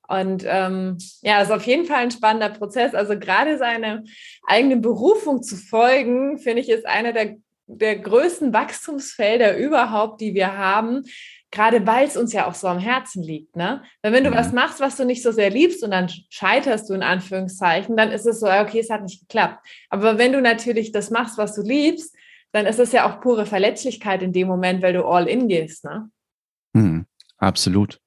[0.09, 2.95] Und ähm, ja, ist auf jeden Fall ein spannender Prozess.
[2.95, 4.03] Also gerade seine
[4.47, 10.57] eigene Berufung zu folgen, finde ich, ist einer der, der größten Wachstumsfelder überhaupt, die wir
[10.57, 11.05] haben,
[11.51, 13.83] gerade weil es uns ja auch so am Herzen liegt, ne?
[14.03, 14.35] Weil wenn du mhm.
[14.35, 18.11] was machst, was du nicht so sehr liebst und dann scheiterst du in Anführungszeichen, dann
[18.11, 19.67] ist es so, okay, es hat nicht geklappt.
[19.89, 22.15] Aber wenn du natürlich das machst, was du liebst,
[22.53, 25.85] dann ist es ja auch pure Verletzlichkeit in dem Moment, weil du all in gehst,
[25.85, 26.11] ne?
[26.73, 27.07] Mhm.
[27.39, 27.99] Absolut.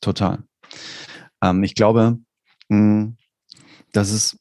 [0.00, 0.42] Total.
[1.42, 2.18] Ähm, ich glaube,
[2.68, 3.16] mh, hm,
[3.92, 4.38] dass es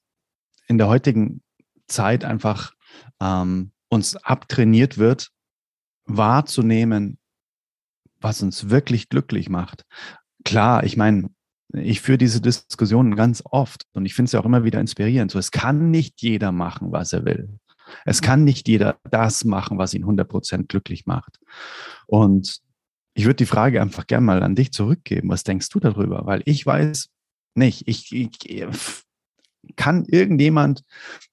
[0.68, 1.42] in der heutigen
[1.88, 2.74] Zeit einfach
[3.22, 5.30] ähm, uns abtrainiert wird,
[6.06, 7.18] wahrzunehmen,
[8.24, 9.84] was uns wirklich glücklich macht.
[10.44, 11.30] Klar, ich meine,
[11.74, 15.32] ich führe diese Diskussionen ganz oft und ich finde es ja auch immer wieder inspirierend.
[15.32, 17.60] So, es kann nicht jeder machen, was er will.
[18.06, 21.40] Es kann nicht jeder das machen, was ihn 100% glücklich macht.
[22.08, 22.60] Und
[23.14, 25.30] ich würde die Frage einfach gerne mal an dich zurückgeben.
[25.30, 26.26] Was denkst du darüber?
[26.26, 27.10] Weil ich weiß
[27.56, 28.66] nicht, ich, ich
[29.76, 30.84] kann irgendjemand,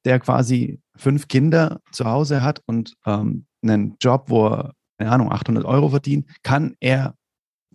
[0.04, 5.32] der quasi fünf Kinder zu Hause hat und ähm, einen Job, wo er keine Ahnung,
[5.32, 7.14] 800 Euro verdient, kann er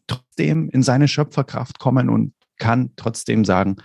[0.06, 3.78] trotzdem in seine Schöpferkraft kommen und kann trotzdem sagen,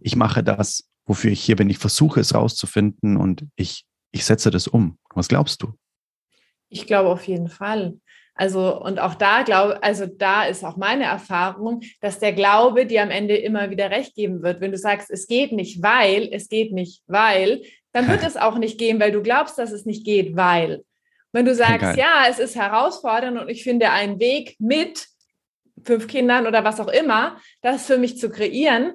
[0.00, 1.68] ich mache das, wofür ich hier bin.
[1.68, 4.96] Ich versuche es rauszufinden und ich, ich setze das um.
[5.14, 5.74] Was glaubst du?
[6.70, 7.98] Ich glaube auf jeden Fall.
[8.34, 13.02] Also, und auch da glaube, also da ist auch meine Erfahrung, dass der Glaube dir
[13.02, 14.62] am Ende immer wieder recht geben wird.
[14.62, 17.60] Wenn du sagst, es geht nicht, weil, es geht nicht, weil,
[17.92, 20.84] dann wird es auch nicht gehen, weil du glaubst, dass es nicht geht, weil.
[21.32, 21.98] Wenn du sagst, Geil.
[21.98, 25.06] ja, es ist herausfordernd und ich finde einen Weg mit
[25.84, 28.94] fünf Kindern oder was auch immer, das für mich zu kreieren,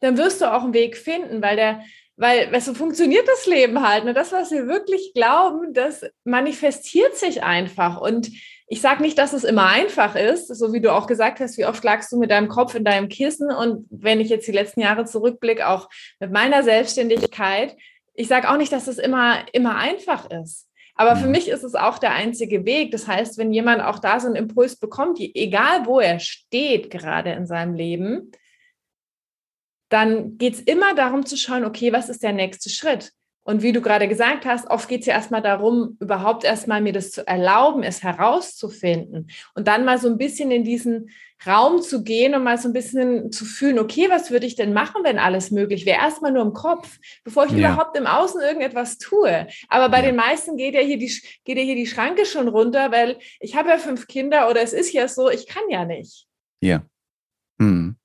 [0.00, 1.82] dann wirst du auch einen Weg finden, weil der,
[2.16, 4.04] weil, weißt du, funktioniert das Leben halt.
[4.04, 4.12] Ne?
[4.12, 8.00] Das, was wir wirklich glauben, das manifestiert sich einfach.
[8.00, 8.30] Und
[8.66, 11.64] ich sage nicht, dass es immer einfach ist, so wie du auch gesagt hast, wie
[11.64, 13.50] oft lagst du mit deinem Kopf in deinem Kissen.
[13.50, 15.88] Und wenn ich jetzt die letzten Jahre zurückblicke, auch
[16.20, 17.76] mit meiner Selbstständigkeit,
[18.14, 20.67] ich sage auch nicht, dass es immer, immer einfach ist.
[20.98, 21.32] Aber für mhm.
[21.32, 22.90] mich ist es auch der einzige Weg.
[22.90, 27.30] Das heißt, wenn jemand auch da so einen Impuls bekommt, egal wo er steht gerade
[27.30, 28.32] in seinem Leben,
[29.90, 33.12] dann geht es immer darum zu schauen, okay, was ist der nächste Schritt?
[33.48, 36.92] Und wie du gerade gesagt hast, oft geht es ja erstmal darum, überhaupt erstmal mir
[36.92, 41.08] das zu erlauben, es herauszufinden und dann mal so ein bisschen in diesen
[41.46, 44.74] Raum zu gehen und mal so ein bisschen zu fühlen, okay, was würde ich denn
[44.74, 45.96] machen, wenn alles möglich wäre?
[45.96, 47.72] Erstmal nur im Kopf, bevor ich ja.
[47.72, 49.46] überhaupt im Außen irgendetwas tue.
[49.68, 50.08] Aber bei ja.
[50.08, 51.10] den meisten geht ja hier die,
[51.46, 54.74] geht ja hier die Schranke schon runter, weil ich habe ja fünf Kinder oder es
[54.74, 56.26] ist ja so, ich kann ja nicht.
[56.60, 56.82] Ja.
[57.58, 57.96] Hm.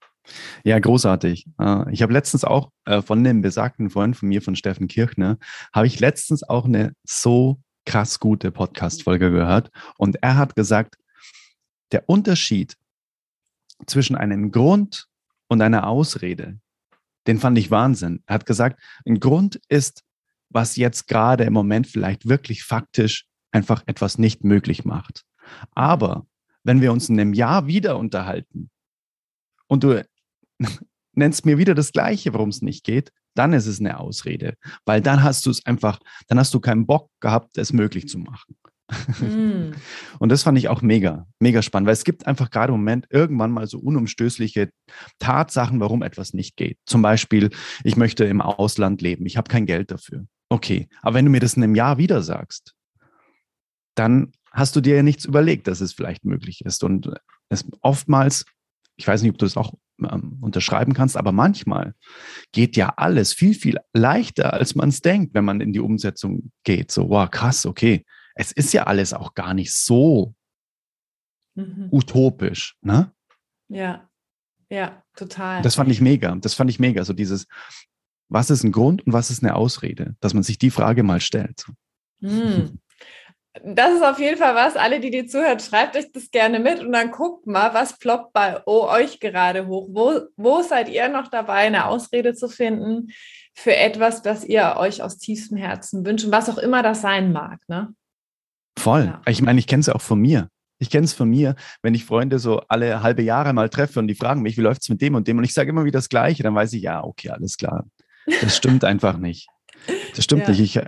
[0.64, 1.48] Ja, großartig.
[1.60, 5.38] Äh, ich habe letztens auch äh, von dem besagten Freund von mir, von Steffen Kirchner,
[5.74, 9.72] habe ich letztens auch eine so krass gute Podcast-Folge gehört.
[9.98, 10.96] Und er hat gesagt,
[11.92, 12.78] der Unterschied
[13.86, 15.08] zwischen einem Grund
[15.48, 16.60] und einer Ausrede,
[17.28, 18.24] den fand ich Wahnsinn.
[18.26, 20.04] Er hat gesagt, ein Grund ist,
[20.50, 25.24] was jetzt gerade im Moment vielleicht wirklich faktisch einfach etwas nicht möglich macht.
[25.72, 26.26] Aber
[26.64, 28.70] wenn wir uns in einem Jahr wieder unterhalten
[29.68, 30.06] und du
[31.14, 35.02] nennst mir wieder das Gleiche, warum es nicht geht, dann ist es eine Ausrede, weil
[35.02, 38.56] dann hast du es einfach, dann hast du keinen Bock gehabt, es möglich zu machen.
[39.20, 39.72] Mm.
[40.20, 43.08] Und das fand ich auch mega, mega spannend, weil es gibt einfach gerade im Moment
[43.10, 44.70] irgendwann mal so unumstößliche
[45.20, 46.78] Tatsachen, warum etwas nicht geht.
[46.86, 47.50] Zum Beispiel,
[47.84, 50.26] ich möchte im Ausland leben, ich habe kein Geld dafür.
[50.50, 52.76] Okay, aber wenn du mir das in einem Jahr wieder sagst,
[53.96, 56.84] dann hast du dir ja nichts überlegt, dass es vielleicht möglich ist.
[56.84, 57.12] Und
[57.50, 58.46] es oftmals,
[58.96, 61.96] ich weiß nicht, ob du es auch ähm, unterschreiben kannst, aber manchmal
[62.52, 66.52] geht ja alles viel, viel leichter, als man es denkt, wenn man in die Umsetzung
[66.64, 66.92] geht.
[66.92, 68.06] So, wow, krass, okay.
[68.36, 70.34] Es ist ja alles auch gar nicht so
[71.56, 71.90] mhm.
[71.92, 73.12] utopisch, ne?
[73.70, 74.10] Ja,
[74.70, 75.62] ja, total.
[75.62, 76.36] Das fand ich mega.
[76.36, 77.04] Das fand ich mega.
[77.04, 77.48] So dieses,
[78.30, 80.16] was ist ein Grund und was ist eine Ausrede?
[80.20, 81.66] Dass man sich die Frage mal stellt.
[82.20, 82.80] Mhm.
[83.62, 84.76] Das ist auf jeden Fall was.
[84.76, 88.34] Alle, die dir zuhört, schreibt euch das gerne mit und dann guckt mal, was ploppt
[88.34, 89.90] bei euch gerade hoch.
[89.92, 93.12] Wo, wo seid ihr noch dabei, eine Ausrede zu finden
[93.54, 97.32] für etwas, das ihr euch aus tiefstem Herzen wünscht und was auch immer das sein
[97.32, 97.94] mag, ne?
[98.78, 99.06] Voll.
[99.06, 99.22] Ja.
[99.28, 100.50] Ich meine, ich kenne es ja auch von mir.
[100.80, 104.08] Ich kenne es von mir, wenn ich Freunde so alle halbe Jahre mal treffe und
[104.08, 106.00] die fragen mich, wie läuft es mit dem und dem und ich sage immer wieder
[106.00, 107.86] das Gleiche, dann weiß ich, ja, okay, alles klar.
[108.42, 109.48] Das stimmt einfach nicht.
[110.16, 110.50] Das stimmt ja.
[110.50, 110.60] nicht.
[110.60, 110.80] Ich,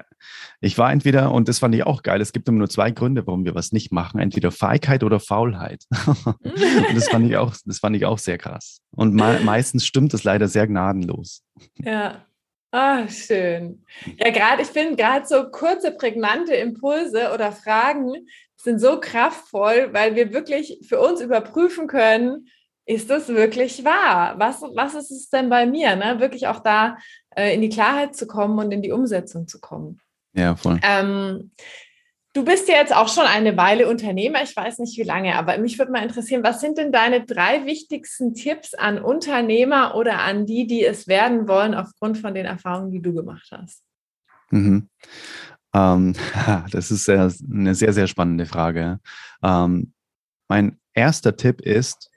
[0.61, 3.25] ich war entweder, und das fand ich auch geil, es gibt immer nur zwei Gründe,
[3.27, 4.19] warum wir was nicht machen.
[4.19, 5.85] Entweder Feigheit oder Faulheit.
[6.15, 8.81] und das fand ich auch, das fand ich auch sehr krass.
[8.91, 11.43] Und me meistens stimmt es leider sehr gnadenlos.
[11.75, 12.25] Ja.
[12.71, 13.85] Ah, schön.
[14.17, 18.27] Ja, gerade, ich finde gerade so kurze, prägnante Impulse oder Fragen
[18.57, 22.47] sind so kraftvoll, weil wir wirklich für uns überprüfen können,
[22.85, 24.35] ist das wirklich wahr?
[24.37, 25.95] Was, was ist es denn bei mir?
[25.95, 26.19] Ne?
[26.19, 26.97] Wirklich auch da
[27.35, 29.99] äh, in die Klarheit zu kommen und in die Umsetzung zu kommen.
[30.33, 30.79] Ja, voll.
[30.83, 31.51] Ähm,
[32.33, 35.57] du bist ja jetzt auch schon eine Weile Unternehmer, ich weiß nicht wie lange, aber
[35.57, 40.45] mich würde mal interessieren, was sind denn deine drei wichtigsten Tipps an Unternehmer oder an
[40.45, 43.81] die, die es werden wollen, aufgrund von den Erfahrungen, die du gemacht hast?
[44.51, 44.89] Mhm.
[45.73, 46.13] Ähm,
[46.71, 48.99] das ist sehr, eine sehr, sehr spannende Frage.
[49.41, 49.93] Ähm,
[50.47, 52.11] mein erster Tipp ist,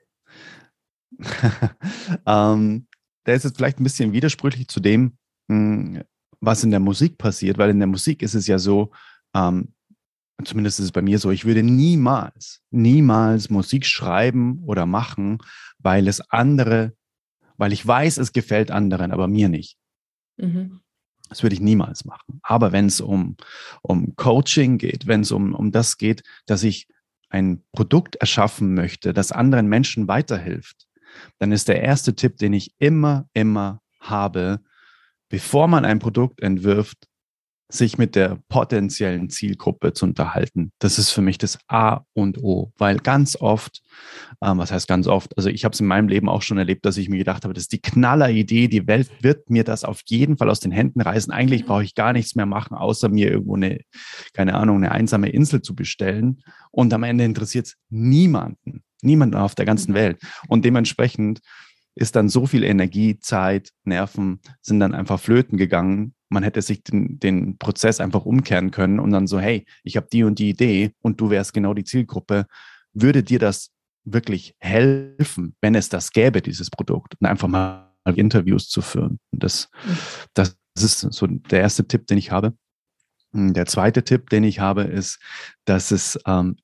[2.26, 2.86] ähm,
[3.26, 6.02] der ist jetzt vielleicht ein bisschen widersprüchlich zu dem, hm,
[6.40, 8.90] was in der Musik passiert, weil in der Musik ist es ja so,
[9.34, 9.74] ähm,
[10.44, 15.38] zumindest ist es bei mir so, ich würde niemals, niemals Musik schreiben oder machen,
[15.78, 16.94] weil es andere,
[17.56, 19.76] weil ich weiß, es gefällt anderen, aber mir nicht.
[20.36, 20.80] Mhm.
[21.28, 22.40] Das würde ich niemals machen.
[22.42, 23.36] Aber wenn es um,
[23.82, 26.88] um Coaching geht, wenn es um, um das geht, dass ich
[27.28, 30.87] ein Produkt erschaffen möchte, das anderen Menschen weiterhilft,
[31.38, 34.60] dann ist der erste Tipp, den ich immer, immer habe,
[35.28, 37.08] bevor man ein Produkt entwirft,
[37.70, 40.72] sich mit der potenziellen Zielgruppe zu unterhalten.
[40.78, 43.82] Das ist für mich das A und O, weil ganz oft,
[44.42, 46.86] ähm, was heißt ganz oft, also ich habe es in meinem Leben auch schon erlebt,
[46.86, 49.84] dass ich mir gedacht habe, das ist die knaller Idee, die Welt wird mir das
[49.84, 51.32] auf jeden Fall aus den Händen reißen.
[51.32, 53.80] Eigentlich brauche ich gar nichts mehr machen, außer mir irgendwo eine,
[54.32, 56.42] keine Ahnung, eine einsame Insel zu bestellen.
[56.70, 58.82] Und am Ende interessiert es niemanden.
[59.02, 59.96] Niemand auf der ganzen mhm.
[59.96, 60.22] Welt.
[60.48, 61.40] Und dementsprechend
[61.94, 66.14] ist dann so viel Energie, Zeit, Nerven sind dann einfach flöten gegangen.
[66.28, 70.08] Man hätte sich den, den Prozess einfach umkehren können und dann so, hey, ich habe
[70.12, 72.46] die und die Idee und du wärst genau die Zielgruppe.
[72.92, 73.70] Würde dir das
[74.04, 77.14] wirklich helfen, wenn es das gäbe, dieses Produkt?
[77.20, 79.18] Und einfach mal Interviews zu führen.
[79.30, 79.68] Und das,
[80.34, 82.54] das ist so der erste Tipp, den ich habe.
[83.32, 85.20] Der zweite Tipp, den ich habe, ist,
[85.66, 86.56] dass es ähm,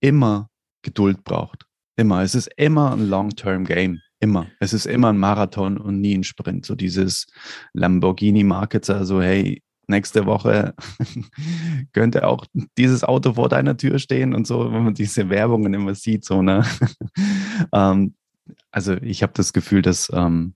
[0.00, 0.50] immer
[0.82, 1.66] Geduld braucht.
[1.96, 2.22] Immer.
[2.22, 4.00] Es ist immer ein Long-Term-Game.
[4.24, 4.46] Immer.
[4.58, 6.64] Es ist immer ein Marathon und nie ein Sprint.
[6.64, 7.26] So dieses
[7.74, 10.74] Lamborghini-Marketer, so hey, nächste Woche
[11.92, 12.46] könnte auch
[12.78, 16.40] dieses Auto vor deiner Tür stehen und so, wenn man diese Werbungen immer sieht, so,
[16.40, 16.64] ne?
[17.74, 18.14] ähm,
[18.70, 20.54] also ich habe das Gefühl, dass, ähm,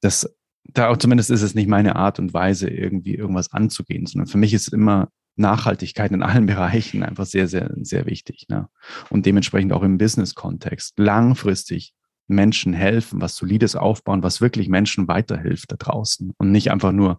[0.00, 4.28] dass da auch zumindest ist es nicht meine Art und Weise, irgendwie irgendwas anzugehen, sondern
[4.28, 8.46] für mich ist immer Nachhaltigkeit in allen Bereichen einfach sehr, sehr, sehr wichtig.
[8.48, 8.68] Ne?
[9.10, 11.92] Und dementsprechend auch im Business-Kontext langfristig
[12.28, 17.18] Menschen helfen, was Solides aufbauen, was wirklich Menschen weiterhilft da draußen und nicht einfach nur,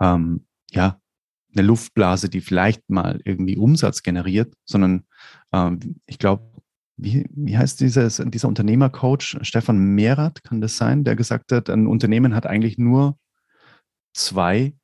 [0.00, 0.98] ähm, ja,
[1.54, 5.04] eine Luftblase, die vielleicht mal irgendwie Umsatz generiert, sondern
[5.52, 6.50] ähm, ich glaube,
[6.96, 11.86] wie, wie heißt dieses, dieser Unternehmercoach, Stefan Mehrath, kann das sein, der gesagt hat, ein
[11.86, 13.18] Unternehmen hat eigentlich nur
[14.14, 14.74] zwei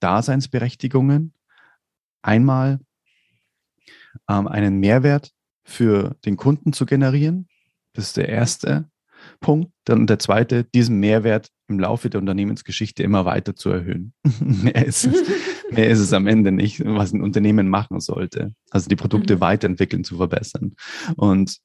[0.00, 1.34] Daseinsberechtigungen.
[2.22, 2.80] Einmal
[4.28, 5.32] ähm, einen Mehrwert
[5.64, 7.48] für den Kunden zu generieren.
[7.98, 8.88] Das ist der erste
[9.40, 9.72] Punkt.
[9.84, 14.12] Dann der zweite, diesen Mehrwert im Laufe der Unternehmensgeschichte immer weiter zu erhöhen.
[14.40, 15.28] mehr, ist es,
[15.72, 18.54] mehr ist es am Ende nicht, was ein Unternehmen machen sollte.
[18.70, 19.40] Also die Produkte mhm.
[19.40, 20.76] weiterentwickeln, zu verbessern.
[21.16, 21.58] Und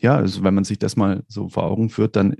[0.00, 2.34] ja, also wenn man sich das mal so vor Augen führt, dann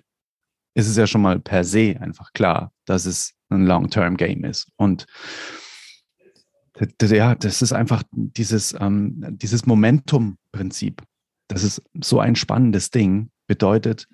[0.74, 4.72] ist es ja schon mal per se einfach klar, dass es ein Long-Term-Game ist.
[4.74, 5.06] Und
[7.00, 11.00] ja, das ist einfach dieses, ähm, dieses Momentum-Prinzip.
[11.48, 13.30] Das ist so ein spannendes Ding.
[13.46, 14.08] Bedeutet,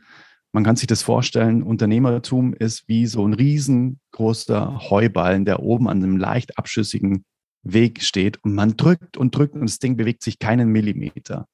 [0.52, 6.02] man kann sich das vorstellen, Unternehmertum ist wie so ein riesengroßer Heuballen, der oben an
[6.02, 7.24] einem leicht abschüssigen
[7.62, 11.46] Weg steht und man drückt und drückt und das Ding bewegt sich keinen Millimeter.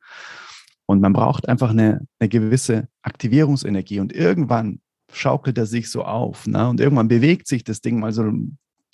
[0.87, 4.81] Und man braucht einfach eine, eine gewisse Aktivierungsenergie und irgendwann
[5.13, 6.69] schaukelt er sich so auf ne?
[6.69, 8.33] und irgendwann bewegt sich das Ding mal so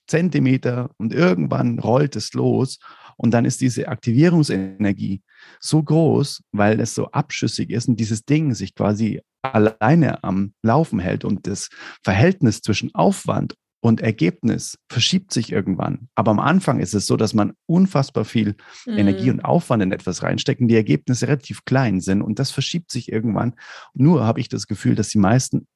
[0.06, 2.78] Zentimeter und irgendwann rollt es los
[3.16, 5.22] und dann ist diese Aktivierungsenergie
[5.60, 10.98] so groß, weil es so abschüssig ist und dieses Ding sich quasi alleine am Laufen
[10.98, 11.68] hält und das
[12.02, 16.08] Verhältnis zwischen Aufwand und Ergebnis verschiebt sich irgendwann.
[16.14, 18.96] Aber am Anfang ist es so, dass man unfassbar viel mhm.
[18.98, 22.90] Energie und Aufwand in etwas reinsteckt und die Ergebnisse relativ klein sind und das verschiebt
[22.90, 23.54] sich irgendwann.
[23.92, 25.66] Nur habe ich das Gefühl, dass die meisten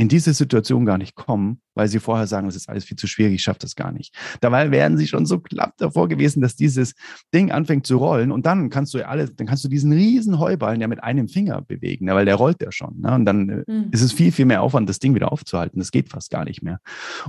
[0.00, 3.06] in diese Situation gar nicht kommen, weil sie vorher sagen, das ist alles viel zu
[3.06, 4.14] schwierig, ich schaffe das gar nicht.
[4.40, 6.94] Dabei wären sie schon so knapp davor gewesen, dass dieses
[7.34, 10.38] Ding anfängt zu rollen und dann kannst du ja alles, dann kannst du diesen riesen
[10.38, 12.98] Heuballen ja mit einem Finger bewegen, ja, weil der rollt ja schon.
[12.98, 13.14] Ne?
[13.14, 13.88] Und dann mhm.
[13.90, 15.78] ist es viel, viel mehr Aufwand, das Ding wieder aufzuhalten.
[15.78, 16.80] Das geht fast gar nicht mehr.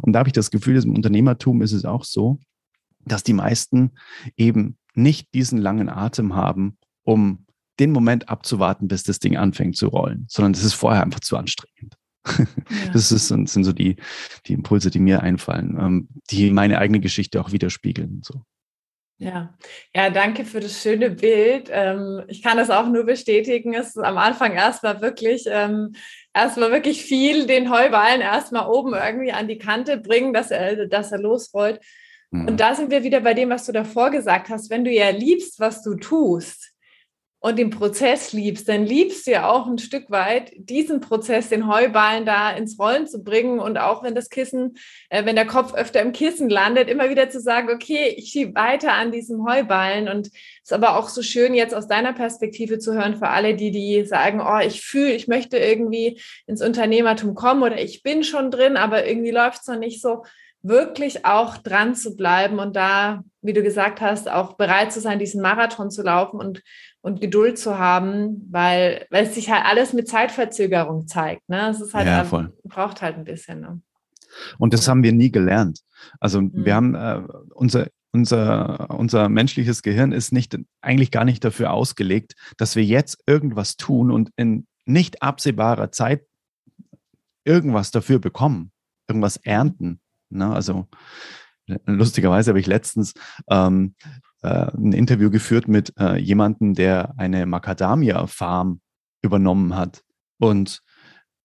[0.01, 2.39] Und da habe ich das Gefühl, dass im Unternehmertum ist es auch so,
[3.03, 3.91] dass die meisten
[4.37, 7.47] eben nicht diesen langen Atem haben, um
[7.81, 11.35] den Moment abzuwarten, bis das Ding anfängt zu rollen, sondern das ist vorher einfach zu
[11.35, 11.97] anstrengend.
[12.25, 12.93] Ja.
[12.93, 13.97] Das, ist, sind so die,
[14.45, 18.21] die Impulse, die mir einfallen, ähm, die meine eigene Geschichte auch widerspiegeln.
[18.23, 18.43] So.
[19.21, 19.53] Ja,
[19.95, 21.69] ja, danke für das schöne Bild.
[21.71, 23.75] Ähm, ich kann das auch nur bestätigen.
[23.75, 25.93] Es ist am Anfang erstmal wirklich, ähm,
[26.33, 31.11] erstmal wirklich viel den Heuballen erstmal oben irgendwie an die Kante bringen, dass er, dass
[31.11, 31.79] er losrollt.
[32.31, 32.47] Mhm.
[32.47, 34.71] Und da sind wir wieder bei dem, was du davor gesagt hast.
[34.71, 36.70] Wenn du ja liebst, was du tust,
[37.43, 41.67] und den Prozess liebst, dann liebst du ja auch ein Stück weit diesen Prozess, den
[41.67, 44.77] Heuballen da ins Rollen zu bringen und auch wenn das Kissen,
[45.09, 48.53] äh, wenn der Kopf öfter im Kissen landet, immer wieder zu sagen, okay, ich schiebe
[48.53, 50.07] weiter an diesem Heuballen.
[50.07, 50.33] Und es
[50.65, 54.05] ist aber auch so schön jetzt aus deiner Perspektive zu hören für alle, die die
[54.05, 58.77] sagen, oh, ich fühle, ich möchte irgendwie ins Unternehmertum kommen oder ich bin schon drin,
[58.77, 60.23] aber irgendwie läuft es noch nicht so
[60.63, 65.17] wirklich auch dran zu bleiben und da, wie du gesagt hast, auch bereit zu sein,
[65.17, 66.61] diesen Marathon zu laufen und
[67.01, 71.47] und Geduld zu haben, weil, weil es sich halt alles mit Zeitverzögerung zeigt.
[71.49, 71.69] Ne?
[71.69, 72.53] Es ist halt, ja, voll.
[72.63, 73.61] braucht halt ein bisschen.
[73.61, 73.81] Ne?
[74.57, 75.81] Und das haben wir nie gelernt.
[76.19, 76.51] Also mhm.
[76.53, 77.21] wir haben äh,
[77.53, 83.23] unser, unser, unser menschliches Gehirn ist nicht, eigentlich gar nicht dafür ausgelegt, dass wir jetzt
[83.25, 86.25] irgendwas tun und in nicht absehbarer Zeit
[87.43, 88.71] irgendwas dafür bekommen,
[89.07, 89.99] irgendwas ernten.
[90.29, 90.53] Ne?
[90.53, 90.87] Also
[91.85, 93.13] lustigerweise habe ich letztens
[93.49, 94.07] ähm, äh,
[94.49, 98.81] ein Interview geführt mit äh, jemandem, der eine Macadamia-Farm
[99.21, 100.03] übernommen hat.
[100.39, 100.81] Und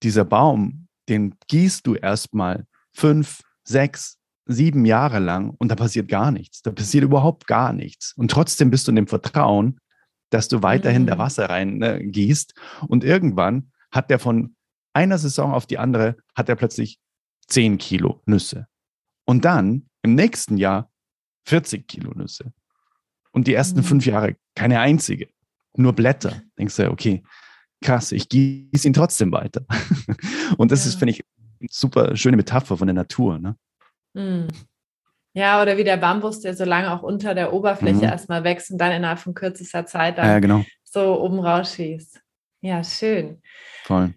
[0.02, 6.30] dieser Baum, den gießt du erstmal fünf, sechs, sieben Jahre lang und da passiert gar
[6.30, 6.62] nichts.
[6.62, 8.14] Da passiert überhaupt gar nichts.
[8.16, 9.78] Und trotzdem bist du in dem Vertrauen,
[10.30, 11.06] dass du weiterhin mhm.
[11.06, 12.54] da Wasser rein ne, gießt.
[12.88, 14.56] Und irgendwann hat der von
[14.92, 16.98] einer Saison auf die andere, hat er plötzlich
[17.48, 18.66] zehn Kilo Nüsse.
[19.24, 20.90] Und dann im nächsten Jahr
[21.46, 22.52] 40 Kilo Nüsse.
[23.36, 23.84] Und die ersten mhm.
[23.84, 25.28] fünf Jahre keine einzige,
[25.76, 26.40] nur Blätter.
[26.58, 27.22] Denkst du, okay,
[27.84, 29.66] krass, ich gieße ihn trotzdem weiter.
[30.56, 30.88] Und das ja.
[30.88, 31.22] ist, finde ich,
[31.60, 33.38] eine super schöne Metapher von der Natur.
[33.38, 33.56] Ne?
[34.14, 34.48] Mhm.
[35.34, 38.04] Ja, oder wie der Bambus, der so lange auch unter der Oberfläche mhm.
[38.04, 40.64] erstmal wächst und dann innerhalb von kürzester Zeit dann ja, genau.
[40.82, 42.18] so oben rausschießt.
[42.62, 43.42] Ja, schön.
[43.82, 44.14] Voll.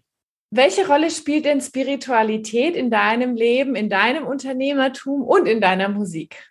[0.49, 6.49] Welche Rolle spielt denn Spiritualität in deinem Leben, in deinem Unternehmertum und in deiner Musik?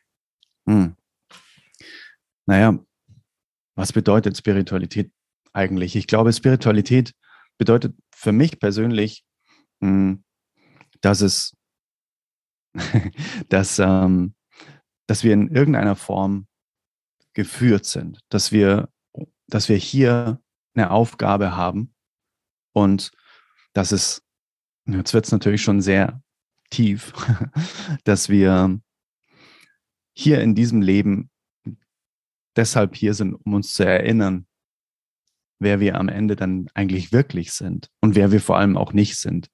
[0.69, 0.98] Hm
[2.49, 2.79] naja,
[3.77, 5.13] was bedeutet Spiritualität
[5.53, 5.97] eigentlich?
[5.97, 7.15] Ich glaube, Spiritualität
[7.59, 9.23] bedeutet für mich persönlich,
[9.83, 10.25] hm,
[11.03, 11.55] dass es,
[13.51, 14.35] dass, ähm,
[15.07, 16.47] dass wir in irgendeiner Form
[17.35, 18.89] geführt sind, dass wir,
[19.47, 20.41] dass wir hier
[20.75, 21.95] eine Aufgabe haben
[22.73, 23.13] und
[23.75, 24.23] dass es,
[24.87, 26.23] jetzt wird es natürlich schon sehr
[26.71, 27.13] tief,
[28.05, 28.81] dass wir
[30.15, 31.31] hier in diesem Leben
[32.59, 34.47] deshalb hier sind, um uns zu erinnern,
[35.61, 39.17] wer wir am Ende dann eigentlich wirklich sind und wer wir vor allem auch nicht
[39.17, 39.49] sind.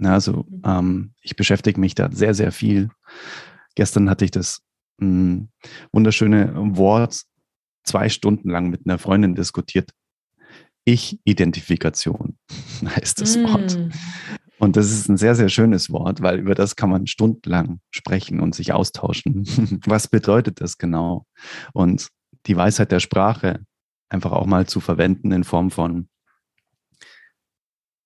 [0.00, 0.62] Also mhm.
[0.64, 2.90] ähm, ich beschäftige mich da sehr, sehr viel.
[3.74, 4.62] Gestern hatte ich das
[4.98, 5.48] mh, hm,
[5.92, 7.22] wunderschöne Wort
[7.84, 9.90] zwei Stunden lang mit einer Freundin diskutiert.
[10.84, 12.38] Ich-Identifikation
[12.84, 13.44] heißt das mm.
[13.44, 13.78] Wort.
[14.58, 18.40] Und das ist ein sehr, sehr schönes Wort, weil über das kann man stundenlang sprechen
[18.40, 19.44] und sich austauschen.
[19.86, 21.26] Was bedeutet das genau?
[21.72, 22.08] Und
[22.46, 23.64] die Weisheit der Sprache
[24.08, 26.08] einfach auch mal zu verwenden in Form von,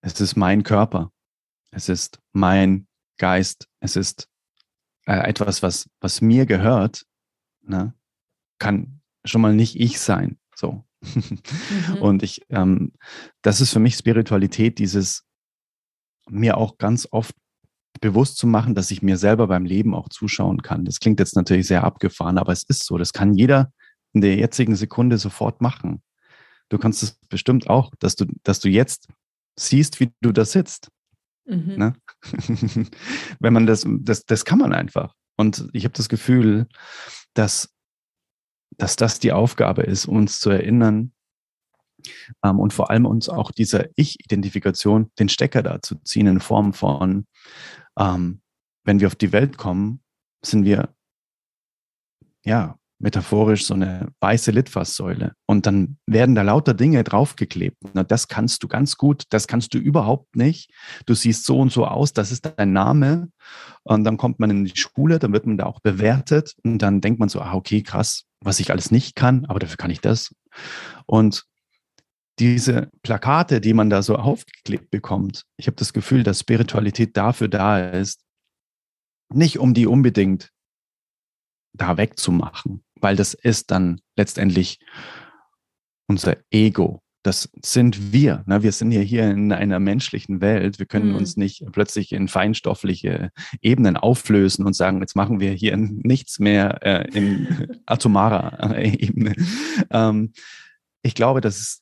[0.01, 1.11] es ist mein Körper,
[1.71, 4.29] es ist mein Geist, es ist
[5.05, 7.05] äh, etwas, was, was mir gehört,
[7.61, 7.93] ne?
[8.59, 10.37] kann schon mal nicht ich sein.
[10.55, 10.85] So.
[11.01, 11.97] Mhm.
[12.01, 12.93] Und ich, ähm,
[13.41, 15.23] das ist für mich Spiritualität, dieses
[16.29, 17.35] mir auch ganz oft
[18.01, 20.85] bewusst zu machen, dass ich mir selber beim Leben auch zuschauen kann.
[20.85, 22.97] Das klingt jetzt natürlich sehr abgefahren, aber es ist so.
[22.97, 23.71] Das kann jeder
[24.13, 26.01] in der jetzigen Sekunde sofort machen.
[26.69, 29.07] Du kannst es bestimmt auch, dass du, dass du jetzt
[29.57, 30.89] siehst, wie du da sitzt.
[31.45, 31.75] Mhm.
[31.77, 31.93] Ne?
[33.39, 35.13] Wenn man das, das, das kann man einfach.
[35.37, 36.67] Und ich habe das Gefühl,
[37.33, 37.73] dass,
[38.77, 41.13] dass das die Aufgabe ist, uns zu erinnern,
[42.43, 46.73] ähm, und vor allem uns auch dieser Ich-Identifikation den Stecker da zu ziehen in Form
[46.73, 47.25] von,
[47.97, 48.41] ähm,
[48.83, 50.01] wenn wir auf die Welt kommen,
[50.43, 50.93] sind wir
[52.45, 57.77] ja metaphorisch so eine weiße Litfaßsäule und dann werden da lauter Dinge draufgeklebt.
[57.93, 60.71] Na, das kannst du ganz gut, das kannst du überhaupt nicht.
[61.05, 63.29] Du siehst so und so aus, das ist dein Name.
[63.83, 67.01] Und dann kommt man in die Schule, dann wird man da auch bewertet und dann
[67.01, 70.01] denkt man so, ah, okay, krass, was ich alles nicht kann, aber dafür kann ich
[70.01, 70.33] das.
[71.05, 71.45] Und
[72.39, 77.47] diese Plakate, die man da so aufgeklebt bekommt, ich habe das Gefühl, dass Spiritualität dafür
[77.47, 78.23] da ist,
[79.33, 80.51] nicht um die unbedingt
[81.73, 84.79] da wegzumachen, weil das ist dann letztendlich
[86.07, 87.01] unser Ego.
[87.23, 88.43] Das sind wir.
[88.45, 88.63] Ne?
[88.63, 90.79] Wir sind ja hier in einer menschlichen Welt.
[90.79, 91.15] Wir können mhm.
[91.15, 93.31] uns nicht plötzlich in feinstoffliche
[93.61, 99.35] Ebenen auflösen und sagen, jetzt machen wir hier nichts mehr äh, in atomarer Ebene.
[99.91, 100.31] Ähm,
[101.01, 101.81] ich glaube, dass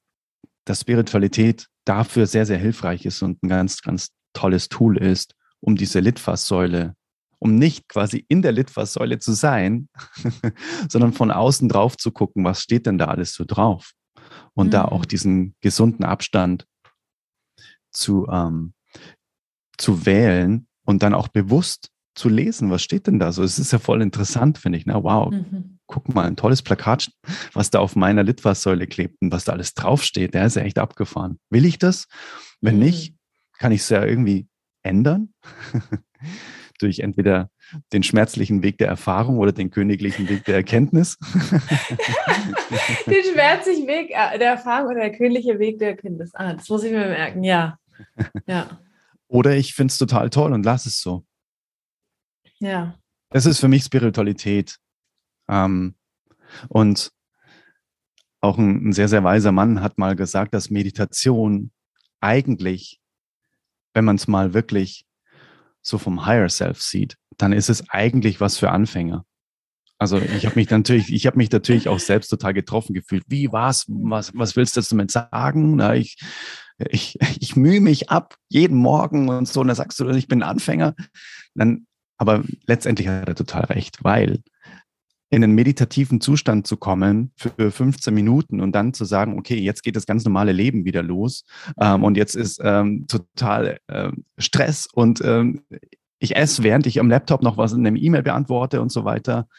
[0.65, 5.75] dass Spiritualität dafür sehr, sehr hilfreich ist und ein ganz, ganz tolles Tool ist, um
[5.75, 6.95] diese Litfaßsäule,
[7.39, 9.89] um nicht quasi in der Litfaßsäule zu sein,
[10.89, 13.91] sondern von außen drauf zu gucken, was steht denn da alles so drauf?
[14.53, 14.71] Und mhm.
[14.71, 15.07] da auch mhm.
[15.07, 16.65] diesen gesunden Abstand
[17.91, 18.73] zu, ähm,
[19.77, 23.43] zu wählen und dann auch bewusst zu lesen, was steht denn da so?
[23.43, 24.85] Es ist ja voll interessant, finde ich.
[24.85, 25.79] Na, wow, mhm.
[25.85, 27.11] guck mal, ein tolles Plakat,
[27.53, 30.33] was da auf meiner Litfaßsäule klebt und was da alles draufsteht.
[30.33, 31.39] Der ist ja echt abgefahren.
[31.49, 32.07] Will ich das?
[32.61, 32.83] Wenn mhm.
[32.83, 33.15] nicht,
[33.57, 34.47] kann ich es ja irgendwie
[34.81, 35.33] ändern.
[36.79, 37.49] Durch entweder
[37.93, 41.17] den schmerzlichen Weg der Erfahrung oder den königlichen Weg der Erkenntnis.
[43.07, 46.35] den schmerzlichen Weg äh, der Erfahrung oder der königliche Weg der Erkenntnis.
[46.35, 47.77] Ah, das muss ich mir merken, ja.
[48.45, 48.79] ja.
[49.27, 51.25] Oder ich finde es total toll und lass es so.
[52.59, 52.97] Ja.
[53.29, 54.77] Das ist für mich Spiritualität.
[55.47, 55.95] Ähm,
[56.69, 57.11] und
[58.41, 61.71] auch ein, ein sehr, sehr weiser Mann hat mal gesagt, dass Meditation
[62.21, 63.01] eigentlich,
[63.93, 65.05] wenn man es mal wirklich
[65.85, 69.25] so vom Higher Self sieht, dann ist es eigentlich was für Anfänger.
[69.97, 73.23] Also ich habe mich natürlich, ich habe mich natürlich auch selbst total getroffen gefühlt.
[73.27, 73.85] Wie was?
[73.87, 75.77] Was, was willst du damit sagen?
[75.77, 76.17] Na, ich,
[76.89, 79.61] ich, ich mühe mich ab jeden Morgen und so.
[79.61, 80.95] Und dann sagst du, ich bin Anfänger.
[81.53, 84.41] Dann aber letztendlich hat er total recht, weil
[85.35, 89.83] in einen meditativen Zustand zu kommen für 15 Minuten und dann zu sagen, okay, jetzt
[89.83, 91.43] geht das ganz normale Leben wieder los
[91.77, 95.63] ähm, und jetzt ist ähm, total ähm, Stress und ähm,
[96.19, 99.49] ich esse, während ich am Laptop noch was in einem E-Mail beantworte und so weiter.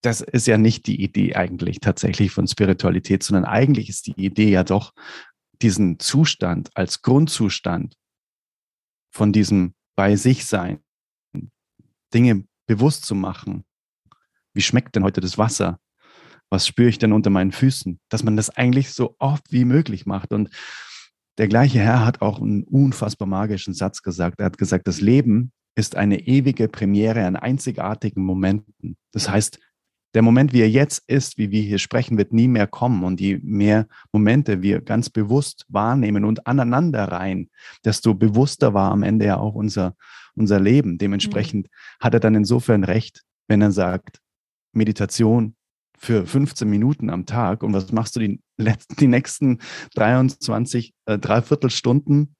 [0.00, 4.50] Das ist ja nicht die Idee eigentlich tatsächlich von Spiritualität, sondern eigentlich ist die Idee
[4.50, 4.94] ja doch,
[5.60, 7.94] diesen Zustand als Grundzustand
[9.12, 10.80] von diesem bei sich sein,
[12.14, 13.64] Dinge bewusst zu machen.
[14.54, 15.78] Wie schmeckt denn heute das Wasser?
[16.50, 18.00] Was spüre ich denn unter meinen Füßen?
[18.08, 20.32] Dass man das eigentlich so oft wie möglich macht.
[20.32, 20.50] Und
[21.38, 24.40] der gleiche Herr hat auch einen unfassbar magischen Satz gesagt.
[24.40, 28.96] Er hat gesagt, das Leben ist eine ewige Premiere an einzigartigen Momenten.
[29.12, 29.58] Das heißt,
[30.14, 33.04] der Moment, wie er jetzt ist, wie wir hier sprechen, wird nie mehr kommen.
[33.04, 37.48] Und je mehr Momente wir ganz bewusst wahrnehmen und aneinander rein,
[37.84, 39.94] desto bewusster war am Ende ja auch unser,
[40.34, 40.98] unser Leben.
[40.98, 42.04] Dementsprechend mhm.
[42.04, 44.20] hat er dann insofern recht, wenn er sagt,
[44.72, 45.54] Meditation
[45.98, 49.58] für 15 Minuten am Tag und was machst du die, letzten, die nächsten
[49.94, 52.34] 23, äh, Dreiviertelstunden?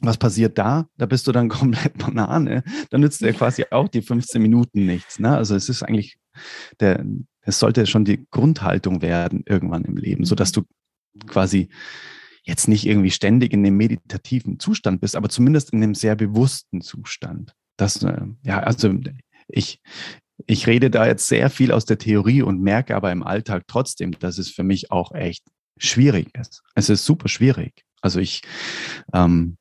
[0.00, 0.88] Was passiert da?
[0.96, 2.64] Da bist du dann komplett Banane.
[2.90, 5.18] Dann nützt dir quasi auch die 15 Minuten nichts.
[5.18, 5.36] Ne?
[5.36, 6.16] Also es ist eigentlich
[6.80, 7.04] der,
[7.42, 10.66] es sollte schon die Grundhaltung werden irgendwann im Leben, so dass mhm.
[11.14, 11.68] du quasi
[12.42, 16.80] jetzt nicht irgendwie ständig in dem meditativen Zustand bist, aber zumindest in einem sehr bewussten
[16.80, 17.54] Zustand.
[17.76, 18.92] Das, äh, ja, also
[19.48, 19.80] ich,
[20.46, 24.12] ich rede da jetzt sehr viel aus der Theorie und merke aber im Alltag trotzdem,
[24.12, 25.44] dass es für mich auch echt
[25.78, 26.62] schwierig ist.
[26.74, 27.84] Es ist super schwierig.
[28.00, 28.42] Also ich,
[29.12, 29.58] ähm,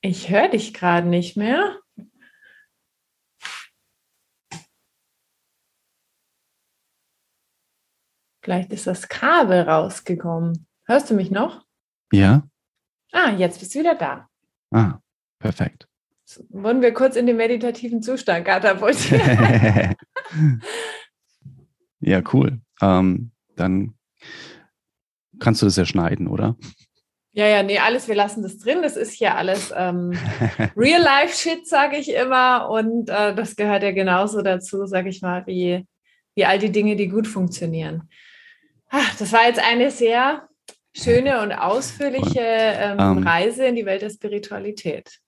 [0.00, 1.78] ich höre dich gerade nicht mehr.
[8.42, 10.66] Vielleicht ist das Kabel rausgekommen.
[10.86, 11.66] Hörst du mich noch?
[12.12, 12.48] Ja.
[13.12, 14.28] Ah, jetzt bist du wieder da.
[14.70, 14.98] Ah,
[15.38, 15.88] perfekt.
[16.24, 19.22] So, wurden wir kurz in den meditativen Zustand katapultiert?
[22.00, 22.60] ja, cool.
[22.82, 23.94] Ähm, dann
[25.38, 26.56] kannst du das ja schneiden, oder?
[27.32, 28.82] Ja, ja, nee, alles, wir lassen das drin.
[28.82, 30.12] Das ist hier alles ähm,
[30.76, 32.68] Real-Life-Shit, sage ich immer.
[32.68, 35.86] Und äh, das gehört ja genauso dazu, sage ich mal, wie,
[36.34, 38.08] wie all die Dinge, die gut funktionieren.
[38.90, 40.47] Ach, das war jetzt eine sehr
[40.98, 43.18] schöne und ausführliche ähm, ähm.
[43.18, 45.20] Reise in die Welt der Spiritualität.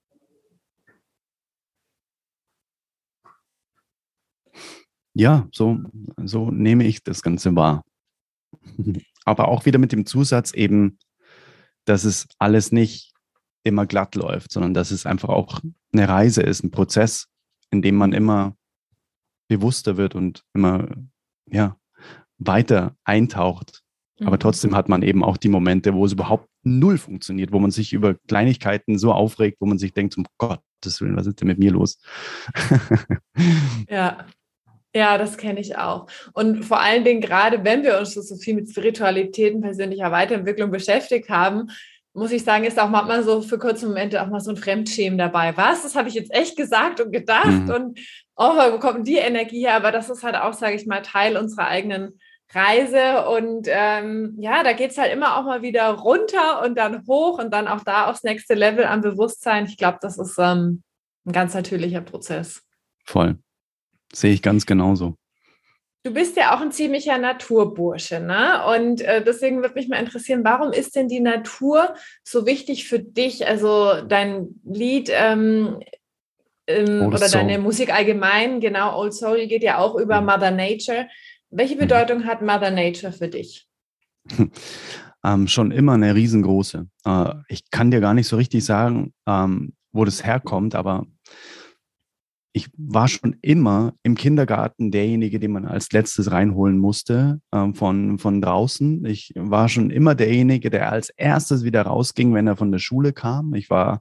[5.12, 5.79] Ja, so,
[6.25, 7.85] so nehme ich das Ganze wahr.
[9.25, 10.99] Aber auch wieder mit dem Zusatz eben,
[11.85, 13.12] dass es alles nicht
[13.62, 15.61] immer glatt läuft, sondern dass es einfach auch
[15.93, 17.29] eine Reise ist, ein Prozess,
[17.71, 18.57] in dem man immer
[19.49, 20.89] bewusster wird und immer
[21.47, 21.77] ja,
[22.39, 23.80] weiter eintaucht
[24.21, 24.41] aber mhm.
[24.41, 27.93] trotzdem hat man eben auch die Momente, wo es überhaupt null funktioniert, wo man sich
[27.93, 31.59] über Kleinigkeiten so aufregt, wo man sich denkt, um Gottes Willen, was ist denn mit
[31.59, 31.99] mir los?
[33.89, 34.27] ja.
[34.93, 36.09] Ja, das kenne ich auch.
[36.33, 41.29] Und vor allen Dingen, gerade wenn wir uns so viel mit Spiritualitäten, persönlicher Weiterentwicklung beschäftigt
[41.29, 41.68] haben,
[42.12, 45.16] muss ich sagen, ist auch manchmal so für kurze Momente auch mal so ein Fremdschämen
[45.16, 45.57] dabei.
[45.57, 45.85] Was?
[45.85, 47.71] Das habe ich jetzt echt gesagt und gedacht mhm.
[47.71, 48.01] und
[48.35, 49.77] oh, wo kommt die Energie her?
[49.77, 52.18] Aber das ist halt auch, sage ich mal, Teil unserer eigenen
[52.53, 53.26] Reise.
[53.28, 57.38] Und ähm, ja, da geht es halt immer auch mal wieder runter und dann hoch
[57.38, 59.66] und dann auch da aufs nächste Level an Bewusstsein.
[59.66, 60.82] Ich glaube, das ist ähm,
[61.26, 62.62] ein ganz natürlicher Prozess.
[63.05, 63.38] Voll.
[64.12, 65.14] Sehe ich ganz genauso.
[66.03, 68.64] Du bist ja auch ein ziemlicher Naturbursche, ne?
[68.74, 71.94] Und äh, deswegen würde mich mal interessieren, warum ist denn die Natur
[72.24, 73.46] so wichtig für dich?
[73.46, 75.80] Also dein Lied ähm,
[76.66, 77.40] ähm, oder Soul.
[77.40, 80.22] deine Musik allgemein, genau, Old Soul geht ja auch über.
[80.22, 81.07] Mother Nature.
[81.51, 81.76] Welche.
[81.76, 83.66] Bedeutung hat Mother Nature für dich?
[85.22, 86.86] Ähm, schon immer eine riesengroße.
[87.05, 91.05] Äh, ich kann dir gar nicht so richtig sagen, ähm, wo das herkommt, aber
[92.53, 98.18] ich war schon immer im Kindergarten derjenige, den man als letztes reinholen musste äh, von,
[98.18, 99.05] von draußen.
[99.05, 103.12] Ich war schon immer derjenige, der als erstes wieder rausging, wenn er von der Schule
[103.12, 103.55] kam.
[103.55, 104.01] Ich war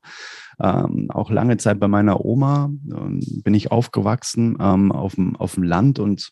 [0.60, 5.64] ähm, auch lange Zeit bei meiner Oma, äh, bin ich aufgewachsen ähm, auf, auf dem
[5.64, 6.32] Land und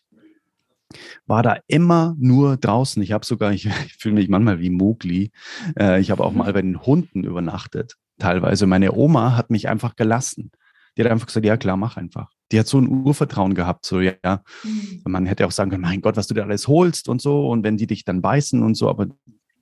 [1.26, 3.02] war da immer nur draußen.
[3.02, 5.30] Ich habe sogar, ich, ich fühle mich manchmal wie Mowgli.
[5.78, 6.38] Äh, ich habe auch mhm.
[6.38, 8.66] mal bei den Hunden übernachtet, teilweise.
[8.66, 10.50] Meine Oma hat mich einfach gelassen.
[10.96, 12.30] Die hat einfach gesagt, ja klar, mach einfach.
[12.50, 14.42] Die hat so ein Urvertrauen gehabt, so ja.
[14.64, 15.02] Mhm.
[15.06, 17.48] Man hätte auch sagen können, mein Gott, was du da alles holst und so.
[17.48, 19.06] Und wenn die dich dann beißen und so, aber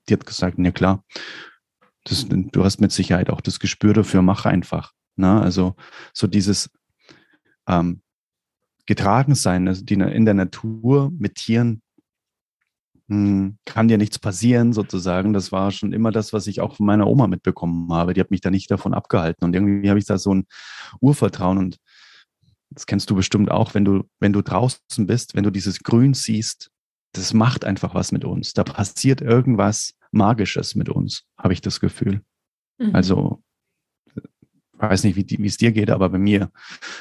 [0.09, 1.05] die hat gesagt, ja klar,
[2.05, 4.93] das, du hast mit Sicherheit auch das Gespür dafür, mach einfach.
[5.17, 5.43] Na, ne?
[5.43, 5.75] also
[6.13, 6.71] so dieses,
[7.67, 8.03] ähm,
[8.87, 9.69] getragen sein.
[9.69, 11.83] Also die in der Natur mit Tieren
[13.09, 15.33] hm, kann dir nichts passieren, sozusagen.
[15.33, 18.15] Das war schon immer das, was ich auch von meiner Oma mitbekommen habe.
[18.15, 19.45] Die hat mich da nicht davon abgehalten.
[19.45, 20.47] Und irgendwie habe ich da so ein
[21.01, 21.59] Urvertrauen.
[21.59, 21.77] Und
[22.71, 26.15] das kennst du bestimmt auch, wenn du, wenn du draußen bist, wenn du dieses Grün
[26.15, 26.71] siehst,
[27.13, 28.55] das macht einfach was mit uns.
[28.55, 32.23] Da passiert irgendwas Magisches mit uns, habe ich das Gefühl.
[32.79, 32.95] Mhm.
[32.95, 33.43] Also
[34.79, 36.51] weiß nicht, wie, wie es dir geht, aber bei mir,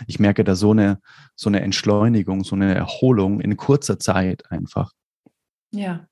[0.07, 0.99] ich merke da so eine,
[1.35, 4.91] so eine Entschleunigung, so eine Erholung in kurzer Zeit einfach.
[5.71, 6.07] Ja.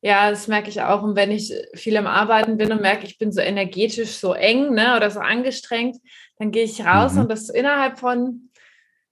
[0.00, 1.02] Ja, das merke ich auch.
[1.02, 4.72] Und wenn ich viel am Arbeiten bin und merke, ich bin so energetisch so eng
[4.72, 5.96] ne, oder so angestrengt,
[6.36, 7.22] dann gehe ich raus mhm.
[7.22, 8.50] und das innerhalb von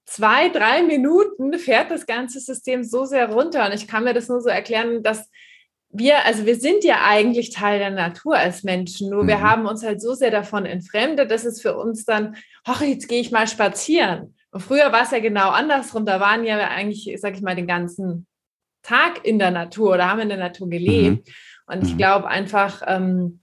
[0.05, 3.65] zwei, drei Minuten fährt das ganze System so sehr runter.
[3.65, 5.29] Und ich kann mir das nur so erklären, dass
[5.89, 9.27] wir, also wir sind ja eigentlich Teil der Natur als Menschen, nur mhm.
[9.27, 12.35] wir haben uns halt so sehr davon entfremdet, dass es für uns dann,
[12.65, 14.35] ach, jetzt gehe ich mal spazieren.
[14.51, 17.67] Und früher war es ja genau andersrum, da waren ja eigentlich, sag ich mal, den
[17.67, 18.27] ganzen
[18.83, 21.27] Tag in der Natur oder haben in der Natur gelebt.
[21.27, 21.33] Mhm.
[21.73, 21.97] Und ich mhm.
[21.97, 23.41] glaube einfach, ähm,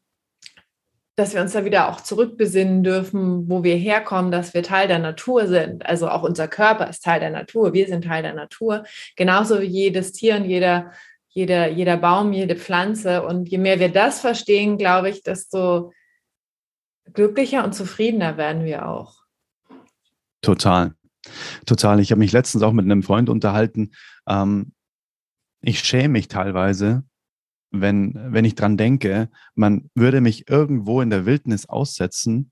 [1.16, 4.98] dass wir uns da wieder auch zurückbesinnen dürfen, wo wir herkommen, dass wir Teil der
[4.98, 5.86] Natur sind.
[5.86, 8.84] Also auch unser Körper ist Teil der Natur, wir sind Teil der Natur,
[9.16, 10.92] genauso wie jedes Tier und jeder
[11.34, 13.26] jeder, jeder Baum, jede Pflanze.
[13.26, 15.92] Und je mehr wir das verstehen, glaube ich, desto
[17.12, 19.16] glücklicher und zufriedener werden wir auch.
[20.40, 20.94] Total.
[21.66, 22.00] Total.
[22.00, 23.92] Ich habe mich letztens auch mit einem Freund unterhalten.
[24.28, 24.72] Ähm,
[25.60, 27.02] ich schäme mich teilweise,
[27.70, 32.50] wenn, wenn ich dran denke, man würde mich irgendwo in der Wildnis aussetzen.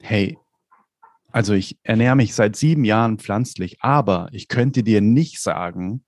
[0.00, 0.38] Hey,
[1.32, 6.04] also ich ernähre mich seit sieben Jahren pflanzlich, aber ich könnte dir nicht sagen,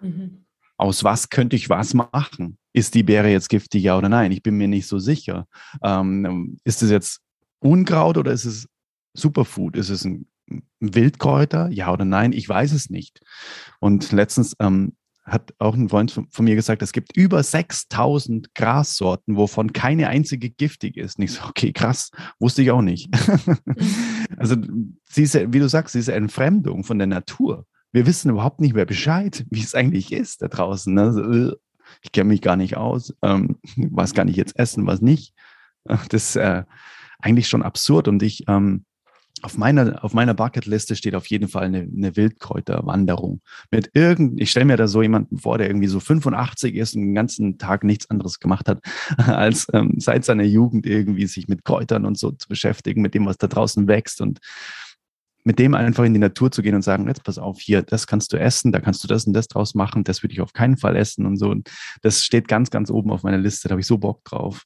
[0.00, 0.41] mhm.
[0.76, 2.58] Aus was könnte ich was machen.
[2.72, 4.32] Ist die Beere jetzt giftig, ja oder nein?
[4.32, 5.46] Ich bin mir nicht so sicher.
[5.82, 7.20] Ähm, ist es jetzt
[7.60, 8.66] Unkraut oder ist es
[9.14, 9.76] Superfood?
[9.76, 10.26] Ist es ein
[10.80, 12.32] Wildkräuter, ja oder nein?
[12.32, 13.20] Ich weiß es nicht.
[13.78, 14.94] Und letztens ähm,
[15.24, 20.08] hat auch ein Freund von, von, mir gesagt, es gibt über 6000 Grassorten, wovon keine
[20.08, 21.18] einzige giftig ist.
[21.18, 22.10] Nicht so, okay, krass,
[22.40, 23.08] wusste ich auch nicht.
[24.36, 24.56] also,
[25.14, 27.66] diese, wie du sagst, diese Entfremdung von der Natur.
[27.92, 30.98] Wir wissen überhaupt nicht mehr Bescheid, wie es eigentlich ist da draußen.
[30.98, 31.56] Also,
[32.02, 35.34] ich kenne mich gar nicht aus, ähm, was kann ich jetzt essen, was nicht.
[35.84, 36.62] Das ist äh,
[37.18, 38.84] eigentlich schon absurd und ich ähm,
[39.42, 43.40] auf meiner, auf meiner Bucketliste steht auf jeden Fall eine, eine Wildkräuterwanderung.
[43.70, 47.02] Mit irgend, ich stelle mir da so jemanden vor, der irgendwie so 85 ist und
[47.02, 48.80] den ganzen Tag nichts anderes gemacht hat,
[49.16, 53.26] als ähm, seit seiner Jugend irgendwie sich mit Kräutern und so zu beschäftigen, mit dem,
[53.26, 54.38] was da draußen wächst und
[55.44, 58.06] mit dem einfach in die Natur zu gehen und sagen, jetzt pass auf, hier, das
[58.06, 60.52] kannst du essen, da kannst du das und das draus machen, das würde ich auf
[60.52, 61.48] keinen Fall essen und so.
[61.50, 61.70] Und
[62.02, 64.64] das steht ganz, ganz oben auf meiner Liste, da habe ich so Bock drauf.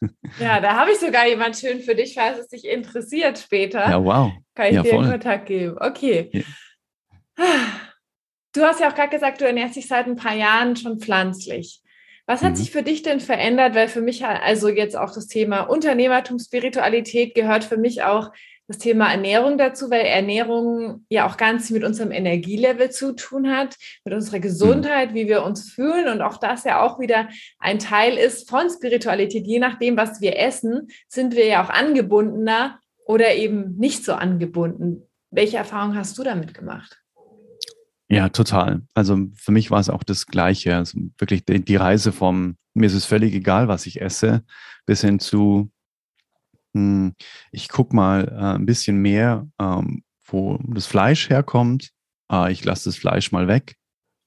[0.38, 3.80] Ja, da habe ich sogar jemand schön für dich, falls es dich interessiert später.
[3.88, 4.30] Ja, wow.
[4.54, 5.04] Kann ich ja, dir voll.
[5.04, 5.76] einen Kontakt geben.
[5.80, 6.28] Okay.
[6.32, 6.42] Ja.
[8.52, 11.80] Du hast ja auch gerade gesagt, du ernährst dich seit ein paar Jahren schon pflanzlich.
[12.26, 12.56] Was hat mhm.
[12.56, 13.74] sich für dich denn verändert?
[13.74, 18.32] Weil für mich, also jetzt auch das Thema Unternehmertum, Spiritualität gehört für mich auch
[18.68, 23.76] das Thema Ernährung dazu, weil Ernährung ja auch ganz mit unserem Energielevel zu tun hat,
[24.04, 28.16] mit unserer Gesundheit, wie wir uns fühlen und auch das ja auch wieder ein Teil
[28.16, 29.46] ist von Spiritualität.
[29.46, 35.02] Je nachdem, was wir essen, sind wir ja auch angebundener oder eben nicht so angebunden.
[35.30, 37.00] Welche Erfahrung hast du damit gemacht?
[38.08, 38.82] Ja, total.
[38.94, 40.76] Also für mich war es auch das Gleiche.
[40.76, 44.44] Also wirklich die Reise vom, mir ist es völlig egal, was ich esse,
[44.86, 45.70] bis hin zu,
[46.76, 47.14] hm,
[47.50, 51.90] ich gucke mal äh, ein bisschen mehr, ähm, wo das Fleisch herkommt.
[52.30, 53.76] Äh, ich lasse das Fleisch mal weg.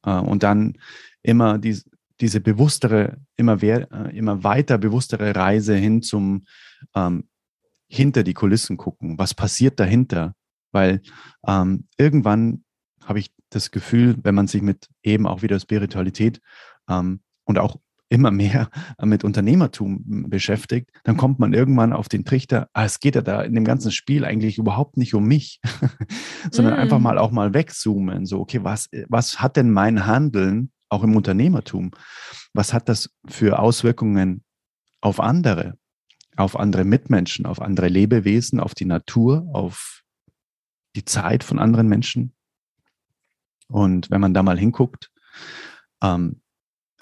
[0.03, 0.77] Äh, und dann
[1.21, 1.79] immer die,
[2.19, 6.45] diese bewusstere, immer, wer, äh, immer weiter bewusstere Reise hin zum
[6.95, 7.29] ähm,
[7.87, 9.17] hinter die Kulissen gucken.
[9.19, 10.35] Was passiert dahinter?
[10.71, 11.01] Weil
[11.47, 12.63] ähm, irgendwann
[13.03, 16.39] habe ich das Gefühl, wenn man sich mit eben auch wieder Spiritualität
[16.87, 17.77] ähm, und auch
[18.09, 18.69] immer mehr
[19.01, 23.41] mit Unternehmertum beschäftigt, dann kommt man irgendwann auf den Trichter, ah, es geht ja da
[23.43, 25.61] in dem ganzen Spiel eigentlich überhaupt nicht um mich,
[26.51, 26.79] sondern mm.
[26.79, 28.25] einfach mal auch mal wegzoomen.
[28.25, 31.91] So, okay, was, was hat denn mein Handeln auch im Unternehmertum?
[32.53, 34.43] Was hat das für Auswirkungen
[35.01, 35.77] auf andere,
[36.35, 40.01] auf andere Mitmenschen, auf andere Lebewesen, auf die Natur, auf
[40.95, 42.33] die Zeit von anderen Menschen?
[43.67, 45.11] Und wenn man da mal hinguckt,
[46.01, 46.41] ähm,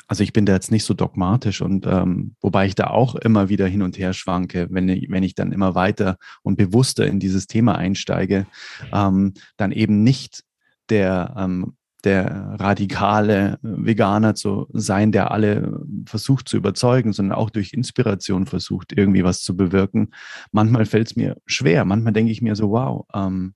[0.07, 3.49] also ich bin da jetzt nicht so dogmatisch und ähm, wobei ich da auch immer
[3.49, 7.19] wieder hin und her schwanke, wenn ich, wenn ich dann immer weiter und bewusster in
[7.19, 8.47] dieses Thema einsteige,
[8.93, 10.43] ähm, dann eben nicht
[10.89, 17.73] der, ähm, der radikale Veganer zu sein, der alle versucht zu überzeugen, sondern auch durch
[17.73, 20.11] Inspiration versucht, irgendwie was zu bewirken.
[20.51, 21.83] Manchmal fällt es mir schwer.
[21.83, 23.55] Manchmal denke ich mir so, wow, ähm,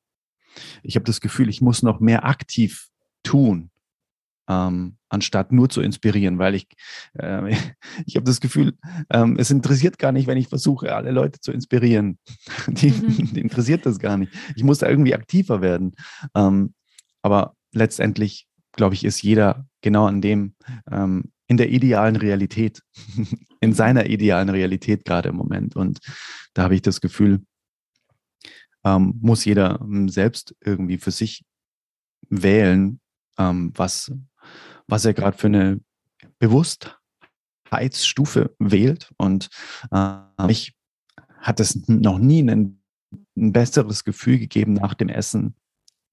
[0.83, 2.89] ich habe das Gefühl, ich muss noch mehr aktiv
[3.23, 3.70] tun
[4.49, 6.67] ähm, anstatt nur zu inspirieren, weil ich,
[7.13, 7.51] äh,
[8.05, 8.77] ich habe das Gefühl,
[9.09, 12.17] ähm, es interessiert gar nicht, wenn ich versuche, alle Leute zu inspirieren.
[12.67, 13.33] Die, mhm.
[13.33, 14.33] die interessiert das gar nicht.
[14.55, 15.95] Ich muss da irgendwie aktiver werden.
[16.35, 16.73] Ähm,
[17.21, 20.55] aber letztendlich, glaube ich, ist jeder genau an dem,
[20.89, 22.81] ähm, in der idealen Realität,
[23.59, 25.75] in seiner idealen Realität gerade im Moment.
[25.75, 25.99] Und
[26.53, 27.41] da habe ich das Gefühl,
[28.83, 31.43] ähm, muss jeder ähm, selbst irgendwie für sich
[32.29, 32.99] wählen,
[33.37, 34.11] was,
[34.91, 35.79] was er gerade für eine
[36.39, 39.09] Bewusstheitsstufe wählt.
[39.17, 39.47] Und
[39.91, 40.73] äh, mich
[41.39, 42.83] hat es noch nie ein,
[43.35, 45.55] ein, besseres Gefühl gegeben nach dem Essen,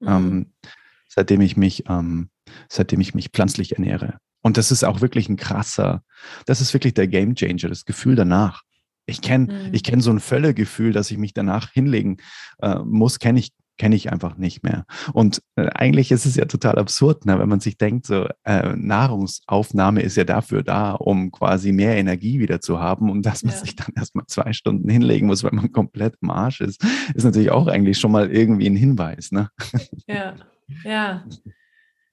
[0.01, 0.09] mhm.
[0.09, 0.55] ähm,
[1.09, 2.31] seitdem ich mich, ähm,
[2.69, 4.19] seitdem ich mich pflanzlich ernähre.
[4.41, 6.05] Und das ist auch wirklich ein krasser,
[6.47, 8.63] das ist wirklich der Game Changer, das Gefühl danach.
[9.07, 9.75] Ich kenne, mhm.
[9.75, 12.19] ich kenne so ein Völlegefühl, dass ich mich danach hinlegen
[12.63, 14.85] äh, muss, kenne ich kenne ich einfach nicht mehr.
[15.13, 18.75] Und äh, eigentlich ist es ja total absurd, ne, wenn man sich denkt, so äh,
[18.77, 23.55] Nahrungsaufnahme ist ja dafür da, um quasi mehr Energie wieder zu haben und dass man
[23.55, 23.61] ja.
[23.61, 27.51] sich dann erstmal zwei Stunden hinlegen muss, weil man komplett im Arsch ist, ist natürlich
[27.51, 29.33] auch eigentlich schon mal irgendwie ein Hinweis.
[29.33, 29.51] Ne?
[30.07, 30.35] Ja,
[30.85, 31.25] ja.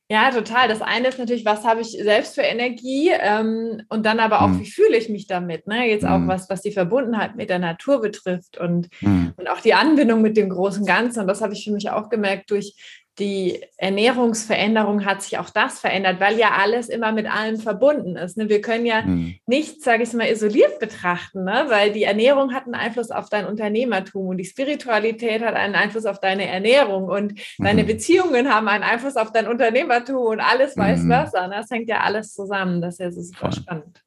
[0.07, 0.67] Ja, total.
[0.67, 4.49] Das eine ist natürlich, was habe ich selbst für Energie ähm, und dann aber auch,
[4.49, 4.59] mhm.
[4.59, 5.65] wie fühle ich mich damit.
[5.65, 5.89] Ne?
[5.89, 6.27] Jetzt auch mhm.
[6.27, 9.33] was, was die Verbundenheit mit der Natur betrifft und, mhm.
[9.35, 11.21] und auch die Anbindung mit dem großen Ganzen.
[11.21, 12.75] Und das habe ich für mich auch gemerkt durch
[13.19, 18.35] die Ernährungsveränderung hat sich auch das verändert, weil ja alles immer mit allem verbunden ist.
[18.35, 18.49] Ne?
[18.49, 19.35] Wir können ja mhm.
[19.45, 21.65] nichts, sage ich mal, isoliert betrachten, ne?
[21.69, 26.05] weil die Ernährung hat einen Einfluss auf dein Unternehmertum und die Spiritualität hat einen Einfluss
[26.05, 27.63] auf deine Ernährung und mhm.
[27.63, 31.07] deine Beziehungen haben einen Einfluss auf dein Unternehmertum und alles weiß mhm.
[31.07, 31.47] versa.
[31.47, 31.55] Ne?
[31.57, 32.81] Das hängt ja alles zusammen.
[32.81, 33.53] Das ist ja super Voll.
[33.53, 34.03] spannend.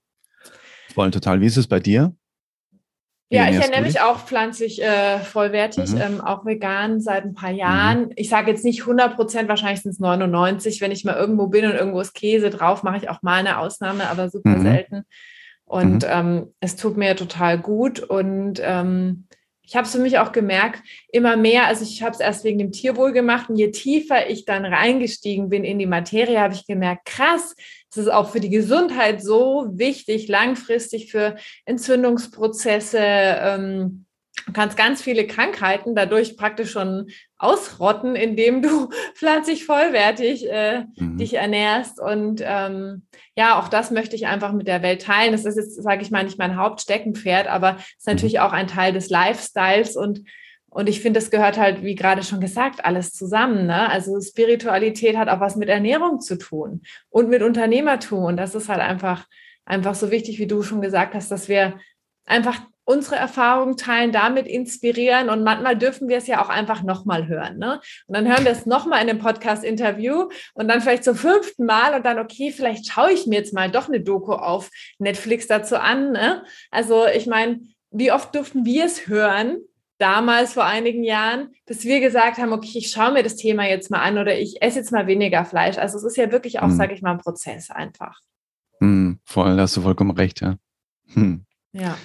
[0.92, 1.40] Voll total.
[1.40, 2.12] Wie ist es bei dir?
[3.30, 6.00] Ja, ich ernähre mich auch pflanzlich äh, vollwertig, mhm.
[6.00, 8.06] ähm, auch vegan seit ein paar Jahren.
[8.06, 8.12] Mhm.
[8.16, 10.80] Ich sage jetzt nicht 100 Prozent, wahrscheinlich sind es 99.
[10.80, 13.58] Wenn ich mal irgendwo bin und irgendwo ist Käse drauf, mache ich auch mal eine
[13.58, 14.62] Ausnahme, aber super mhm.
[14.62, 15.02] selten.
[15.66, 16.10] Und mhm.
[16.10, 18.00] ähm, es tut mir total gut.
[18.00, 19.26] Und ähm,
[19.68, 22.58] ich habe es für mich auch gemerkt, immer mehr, also ich habe es erst wegen
[22.58, 26.66] dem Tierwohl gemacht und je tiefer ich dann reingestiegen bin in die Materie, habe ich
[26.66, 27.54] gemerkt, krass,
[27.90, 32.98] es ist auch für die Gesundheit so wichtig, langfristig für Entzündungsprozesse.
[33.00, 34.04] Ähm,
[34.46, 37.08] du kannst ganz viele Krankheiten dadurch praktisch schon
[37.38, 41.16] ausrotten, indem du pflanzlich vollwertig äh, mhm.
[41.16, 41.98] dich ernährst.
[42.00, 45.32] Und ähm, ja, auch das möchte ich einfach mit der Welt teilen.
[45.32, 48.40] Das ist jetzt, sage ich mal, nicht mein Hauptsteckenpferd, aber es ist natürlich mhm.
[48.40, 50.22] auch ein Teil des Lifestyles und
[50.70, 53.66] und ich finde, das gehört halt, wie gerade schon gesagt, alles zusammen.
[53.66, 53.88] Ne?
[53.88, 58.24] Also Spiritualität hat auch was mit Ernährung zu tun und mit Unternehmertum.
[58.24, 59.26] Und das ist halt einfach,
[59.64, 61.78] einfach so wichtig, wie du schon gesagt hast, dass wir
[62.26, 67.28] einfach unsere Erfahrungen teilen, damit inspirieren und manchmal dürfen wir es ja auch einfach nochmal
[67.28, 67.58] hören.
[67.58, 67.80] Ne?
[68.06, 71.94] Und dann hören wir es nochmal in einem Podcast-Interview und dann vielleicht zum fünften Mal
[71.94, 75.76] und dann, okay, vielleicht schaue ich mir jetzt mal doch eine Doku auf Netflix dazu
[75.76, 76.12] an.
[76.12, 76.42] Ne?
[76.70, 77.60] Also ich meine,
[77.90, 79.58] wie oft durften wir es hören,
[79.98, 83.90] damals vor einigen Jahren, bis wir gesagt haben, okay, ich schaue mir das Thema jetzt
[83.90, 85.78] mal an oder ich esse jetzt mal weniger Fleisch.
[85.78, 86.76] Also es ist ja wirklich auch, mhm.
[86.76, 88.20] sage ich mal, ein Prozess einfach.
[88.80, 90.56] Mhm, voll, da hast du vollkommen recht, ja.
[91.14, 91.44] Hm.
[91.72, 91.98] Ja.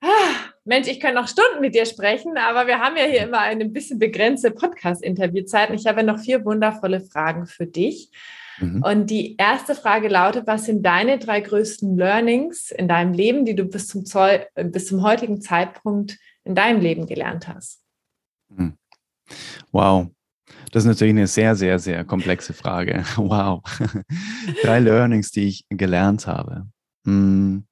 [0.00, 3.40] Ah, Mensch, ich könnte noch Stunden mit dir sprechen, aber wir haben ja hier immer
[3.40, 5.70] eine bisschen begrenzte Podcast-Interviewzeit.
[5.70, 8.10] Und ich habe noch vier wundervolle Fragen für dich.
[8.58, 8.82] Mhm.
[8.82, 13.54] Und die erste Frage lautet, was sind deine drei größten Learnings in deinem Leben, die
[13.54, 17.82] du bis zum, Zoll, bis zum heutigen Zeitpunkt in deinem Leben gelernt hast?
[18.54, 18.76] Hm.
[19.72, 20.10] Wow.
[20.72, 23.04] Das ist natürlich eine sehr, sehr, sehr komplexe Frage.
[23.16, 23.62] Wow.
[24.62, 26.68] Drei Learnings, die ich gelernt habe.
[27.06, 27.66] Hm.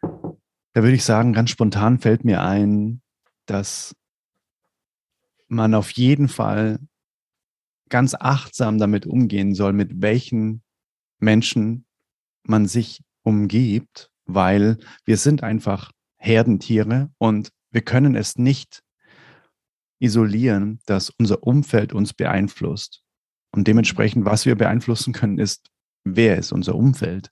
[0.00, 3.02] Da würde ich sagen, ganz spontan fällt mir ein,
[3.46, 3.94] dass
[5.48, 6.78] man auf jeden Fall
[7.90, 10.62] ganz achtsam damit umgehen soll, mit welchen
[11.18, 11.84] Menschen
[12.44, 18.82] man sich umgibt, weil wir sind einfach Herdentiere und wir können es nicht
[19.98, 23.02] isolieren, dass unser Umfeld uns beeinflusst.
[23.52, 25.68] Und dementsprechend, was wir beeinflussen können, ist,
[26.04, 27.30] wer ist unser Umfeld.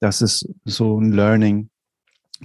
[0.00, 1.70] Das ist so ein Learning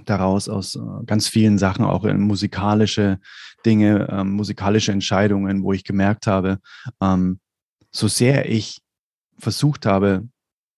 [0.04, 3.20] daraus aus äh, ganz vielen Sachen, auch in musikalische
[3.64, 6.58] Dinge, ähm, musikalische Entscheidungen, wo ich gemerkt habe,
[7.00, 7.40] ähm,
[7.90, 8.82] so sehr ich
[9.38, 10.28] versucht habe,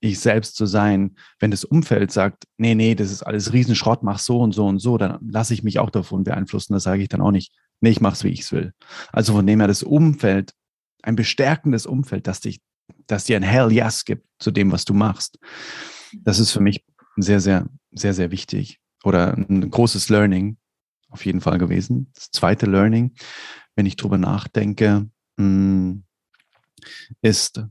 [0.00, 1.16] ich selbst zu sein.
[1.38, 4.78] Wenn das Umfeld sagt, nee, nee, das ist alles Riesenschrott, mach so und so und
[4.78, 6.72] so, dann lasse ich mich auch davon beeinflussen.
[6.74, 8.72] Da sage ich dann auch nicht, nee, ich mach's, wie ich's will.
[9.12, 10.52] Also von dem her das Umfeld,
[11.02, 12.60] ein bestärkendes Umfeld, das dich,
[13.06, 15.38] das dir ein Hell Yes gibt zu dem, was du machst.
[16.12, 16.84] Das ist für mich
[17.16, 20.56] sehr, sehr, sehr, sehr wichtig oder ein großes Learning
[21.08, 22.10] auf jeden Fall gewesen.
[22.14, 23.14] Das zweite Learning,
[23.74, 26.04] wenn ich drüber nachdenke, hm,
[27.22, 27.64] ist,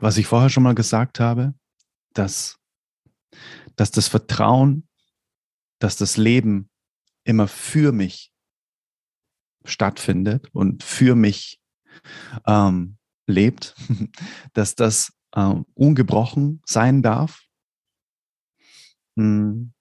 [0.00, 1.54] was ich vorher schon mal gesagt habe,
[2.14, 2.58] dass,
[3.76, 4.88] dass das Vertrauen,
[5.78, 6.70] dass das Leben
[7.24, 8.32] immer für mich
[9.64, 11.60] stattfindet und für mich
[12.46, 12.96] ähm,
[13.26, 13.74] lebt,
[14.54, 17.42] dass das ähm, ungebrochen sein darf.
[19.16, 19.72] Hm.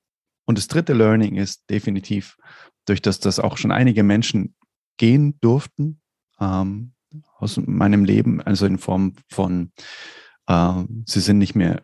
[0.46, 2.36] Und das dritte Learning ist definitiv,
[2.86, 4.56] durch das das auch schon einige Menschen
[4.98, 6.02] gehen durften,
[6.40, 6.94] ähm,
[7.38, 9.72] aus meinem Leben, also in Form von,
[10.48, 11.84] äh, sie sind nicht mehr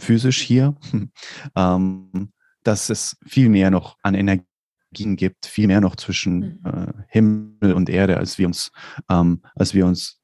[0.00, 0.76] physisch hier,
[1.56, 6.60] ähm, dass es viel mehr noch an Energien gibt, viel mehr noch zwischen mhm.
[6.64, 8.70] äh, Himmel und Erde, als wir uns,
[9.08, 10.20] ähm, als wir uns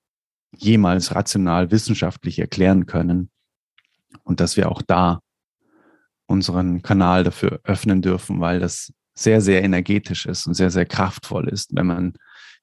[0.56, 3.30] jemals rational wissenschaftlich erklären können.
[4.22, 5.20] Und dass wir auch da
[6.26, 11.48] unseren Kanal dafür öffnen dürfen, weil das sehr, sehr energetisch ist und sehr, sehr kraftvoll
[11.48, 12.14] ist, wenn man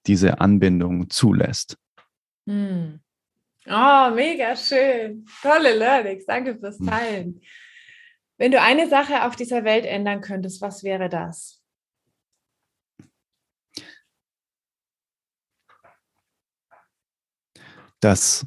[0.08, 1.78] diese Anbindung zulässt.
[2.48, 3.00] Hm.
[3.66, 5.26] Oh, mega schön.
[5.42, 6.26] Tolle Learnings.
[6.26, 6.88] Danke fürs hm.
[6.88, 7.42] Teilen.
[8.38, 11.62] Wenn du eine Sache auf dieser Welt ändern könntest, was wäre das?
[18.02, 18.46] Dass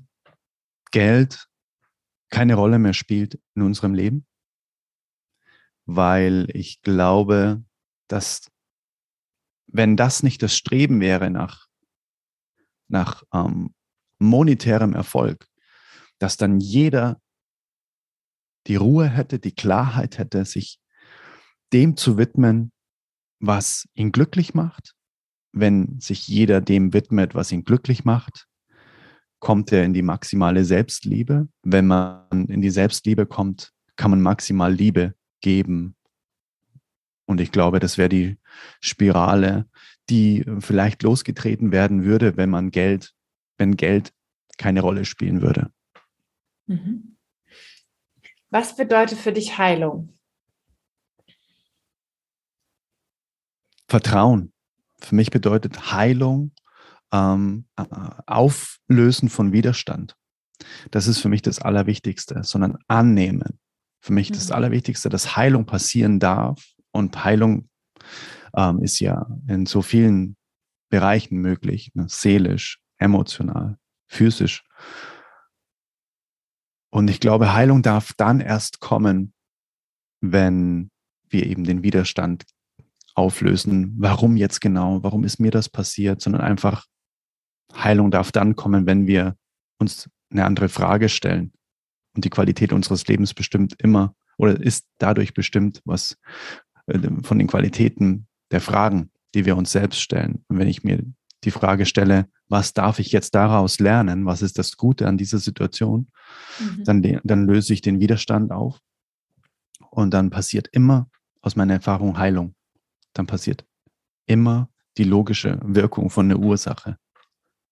[0.90, 1.48] Geld
[2.30, 4.26] keine Rolle mehr spielt in unserem Leben,
[5.86, 7.64] weil ich glaube,
[8.08, 8.50] dass
[9.76, 11.66] wenn das nicht das Streben wäre nach,
[12.88, 13.74] nach ähm,
[14.18, 15.46] monetärem Erfolg,
[16.18, 17.20] dass dann jeder
[18.66, 20.80] die Ruhe hätte, die Klarheit hätte, sich
[21.72, 22.72] dem zu widmen,
[23.38, 24.94] was ihn glücklich macht.
[25.52, 28.46] Wenn sich jeder dem widmet, was ihn glücklich macht,
[29.40, 31.48] kommt er in die maximale Selbstliebe.
[31.62, 35.96] Wenn man in die Selbstliebe kommt, kann man maximal Liebe geben.
[37.26, 38.38] Und ich glaube, das wäre die
[38.80, 39.66] Spirale,
[40.08, 43.12] die vielleicht losgetreten werden würde, wenn man Geld,
[43.58, 44.12] wenn Geld
[44.58, 45.70] keine Rolle spielen würde.
[46.66, 47.16] Mhm.
[48.50, 50.16] Was bedeutet für dich Heilung?
[53.88, 54.52] Vertrauen.
[54.98, 56.52] Für mich bedeutet Heilung
[57.12, 57.84] ähm, äh,
[58.26, 60.16] Auflösen von Widerstand.
[60.90, 63.58] Das ist für mich das Allerwichtigste, sondern annehmen.
[64.00, 64.34] Für mich mhm.
[64.34, 66.75] das Allerwichtigste, dass Heilung passieren darf.
[66.96, 67.68] Und Heilung
[68.56, 70.36] ähm, ist ja in so vielen
[70.88, 72.06] Bereichen möglich, ne?
[72.08, 73.78] seelisch, emotional,
[74.08, 74.64] physisch.
[76.90, 79.34] Und ich glaube, Heilung darf dann erst kommen,
[80.20, 80.90] wenn
[81.28, 82.44] wir eben den Widerstand
[83.14, 83.94] auflösen.
[83.98, 85.02] Warum jetzt genau?
[85.02, 86.20] Warum ist mir das passiert?
[86.20, 86.86] Sondern einfach
[87.74, 89.36] Heilung darf dann kommen, wenn wir
[89.78, 91.52] uns eine andere Frage stellen.
[92.14, 96.16] Und die Qualität unseres Lebens bestimmt immer oder ist dadurch bestimmt, was
[97.22, 100.44] von den Qualitäten der Fragen, die wir uns selbst stellen.
[100.48, 101.02] Und wenn ich mir
[101.44, 104.26] die Frage stelle, was darf ich jetzt daraus lernen?
[104.26, 106.08] Was ist das Gute an dieser Situation?
[106.58, 106.84] Mhm.
[106.84, 108.80] Dann, dann löse ich den Widerstand auf.
[109.90, 111.08] Und dann passiert immer
[111.40, 112.54] aus meiner Erfahrung Heilung.
[113.12, 113.64] Dann passiert
[114.26, 114.68] immer
[114.98, 116.98] die logische Wirkung von der Ursache.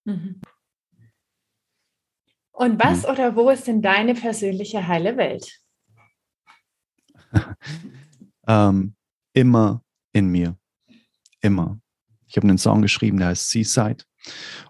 [0.04, 0.40] Mhm.
[2.52, 3.10] Und was mhm.
[3.10, 5.60] oder wo ist denn deine persönliche heile Welt?
[8.46, 8.93] ähm,
[9.34, 9.82] immer
[10.12, 10.56] in mir.
[11.40, 11.78] Immer.
[12.26, 14.04] Ich habe einen Song geschrieben, der heißt Seaside.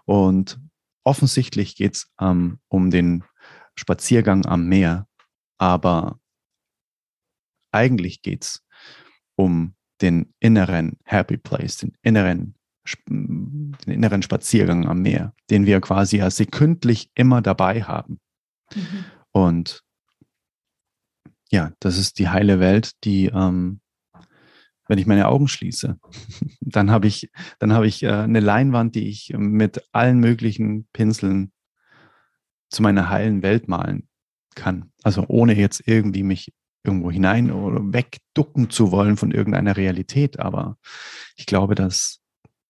[0.03, 0.59] Und
[1.03, 3.23] offensichtlich geht es ähm, um den
[3.75, 5.07] Spaziergang am Meer,
[5.57, 6.19] aber
[7.71, 8.65] eigentlich geht es
[9.35, 12.55] um den inneren Happy Place, den inneren
[13.03, 18.19] den inneren Spaziergang am Meer, den wir quasi ja sekündlich immer dabei haben.
[18.73, 19.05] Mhm.
[19.31, 19.83] Und
[21.49, 23.81] ja, das ist die heile Welt, die, ähm,
[24.87, 25.97] wenn ich meine Augen schließe,
[26.61, 27.29] dann habe ich,
[27.59, 31.51] dann habe ich äh, eine Leinwand, die ich mit allen möglichen Pinseln
[32.69, 34.07] zu meiner heilen Welt malen
[34.55, 34.91] kann.
[35.03, 40.39] Also ohne jetzt irgendwie mich irgendwo hinein oder wegducken zu wollen von irgendeiner Realität.
[40.39, 40.77] Aber
[41.35, 42.21] ich glaube, dass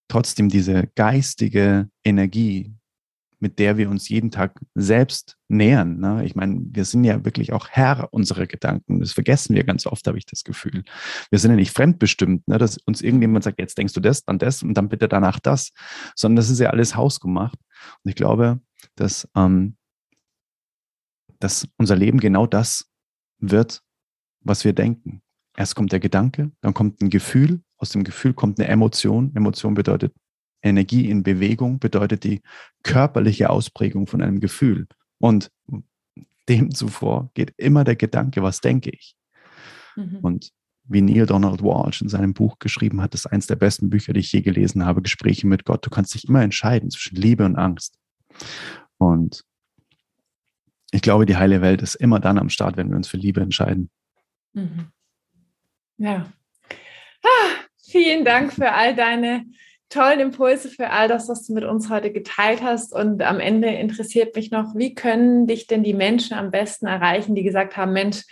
[0.08, 2.74] trotzdem diese geistige Energie,
[3.46, 6.00] mit der wir uns jeden Tag selbst nähern.
[6.00, 6.26] Ne?
[6.26, 9.00] Ich meine, wir sind ja wirklich auch Herr unserer Gedanken.
[9.02, 10.84] Das vergessen wir ganz oft, habe ich das Gefühl.
[11.30, 12.58] Wir sind ja nicht fremdbestimmt, ne?
[12.58, 15.74] dass uns irgendjemand sagt, jetzt denkst du das, dann das und dann bitte danach das,
[16.16, 17.60] sondern das ist ja alles hausgemacht.
[18.04, 18.62] Und ich glaube,
[18.96, 19.78] dass, ähm,
[21.40, 22.90] dass unser Leben genau das
[23.38, 23.84] wird,
[24.40, 25.22] was wir denken.
[25.56, 29.36] Erst kommt der Gedanke, dann kommt ein Gefühl, aus dem Gefühl kommt eine Emotion.
[29.36, 30.16] Emotion bedeutet
[30.66, 32.42] Energie in Bewegung, bedeutet die
[32.84, 34.88] körperliche Ausprägung von einem Gefühl.
[35.20, 35.52] Und
[36.50, 39.16] dem zuvor geht immer der Gedanke, was denke ich?
[39.96, 40.18] Mhm.
[40.22, 40.52] Und
[40.88, 44.14] wie Neil Donald Walsh in seinem Buch geschrieben hat, das ist eines der besten Bücher,
[44.14, 45.86] die ich je gelesen habe, Gespräche mit Gott.
[45.86, 47.98] Du kannst dich immer entscheiden zwischen Liebe und Angst.
[48.98, 49.44] Und
[50.92, 53.42] ich glaube, die heile Welt ist immer dann am Start, wenn wir uns für Liebe
[53.42, 53.90] entscheiden.
[54.54, 54.88] Mhm.
[55.98, 56.32] Ja.
[57.24, 59.46] Ah, Vielen Dank für all deine
[59.90, 62.94] tollen Impulse, für all das, was du mit uns heute geteilt hast.
[62.94, 67.36] Und am Ende interessiert mich noch, wie können dich denn die Menschen am besten erreichen,
[67.36, 68.24] die gesagt haben, Mensch,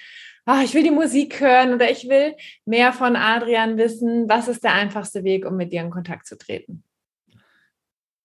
[0.45, 2.35] oh, ich will die Musik hören oder ich will
[2.65, 4.27] mehr von Adrian wissen.
[4.27, 6.83] Was ist der einfachste Weg, um mit dir in Kontakt zu treten?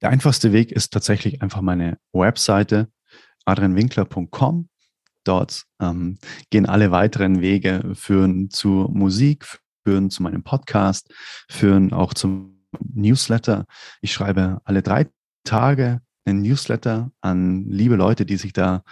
[0.01, 2.89] Der einfachste Weg ist tatsächlich einfach meine Webseite
[3.45, 4.69] adrianwinkler.com.
[5.25, 6.19] Dort ähm,
[6.51, 11.13] gehen alle weiteren Wege führen zu Musik, führen zu meinem Podcast,
[11.49, 13.67] führen auch zum Newsletter.
[14.01, 15.07] Ich schreibe alle drei
[15.45, 18.83] Tage einen Newsletter an liebe Leute, die sich da,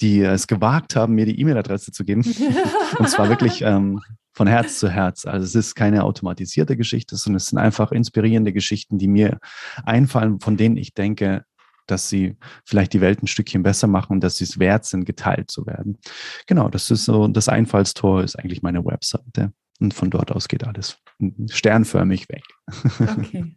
[0.00, 2.22] die es gewagt haben, mir die E-Mail-Adresse zu geben.
[2.98, 4.00] Und zwar wirklich ähm,
[4.32, 5.24] von Herz zu Herz.
[5.24, 9.38] Also es ist keine automatisierte Geschichte, sondern es sind einfach inspirierende Geschichten, die mir
[9.84, 11.44] einfallen, von denen ich denke,
[11.86, 15.04] dass sie vielleicht die Welt ein Stückchen besser machen und dass sie es wert sind,
[15.04, 15.98] geteilt zu werden.
[16.46, 19.52] Genau, das ist so, das Einfallstor ist eigentlich meine Webseite.
[19.80, 20.98] Und von dort aus geht alles
[21.50, 22.44] sternförmig weg.
[23.00, 23.56] Okay.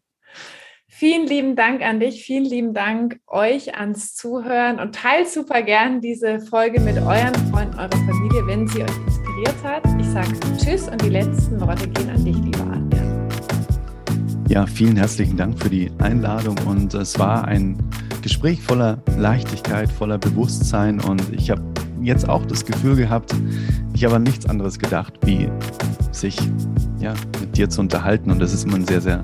[0.97, 5.99] Vielen lieben Dank an dich, vielen lieben Dank euch ans Zuhören und teilt super gern
[5.99, 9.83] diese Folge mit euren Freunden, eurer Familie, wenn sie euch inspiriert hat.
[9.99, 13.29] Ich sage Tschüss und die letzten Worte gehen an dich, lieber Adrian.
[14.47, 17.77] Ja, vielen herzlichen Dank für die Einladung und es war ein
[18.21, 21.61] Gespräch voller Leichtigkeit, voller Bewusstsein und ich habe
[22.01, 23.35] jetzt auch das Gefühl gehabt,
[23.93, 25.49] ich habe an nichts anderes gedacht, wie
[26.11, 26.37] sich
[26.99, 27.13] ja,
[27.55, 29.23] mit dir zu unterhalten und das ist immer ein sehr, sehr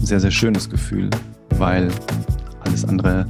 [0.00, 1.10] sehr, sehr schönes Gefühl,
[1.56, 1.90] weil
[2.60, 3.26] alles andere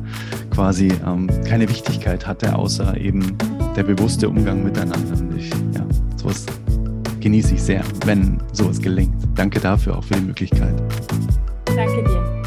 [0.50, 3.36] quasi ähm, keine Wichtigkeit hatte, außer eben
[3.74, 5.18] der bewusste Umgang miteinander.
[5.18, 5.84] Und ich, ja,
[6.16, 6.46] sowas
[7.18, 9.16] genieße ich sehr, wenn sowas gelingt.
[9.34, 10.74] Danke dafür auch für die Möglichkeit.
[11.64, 12.42] Danke dir.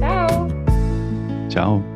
[0.00, 0.48] Ciao.
[1.48, 1.95] Ciao.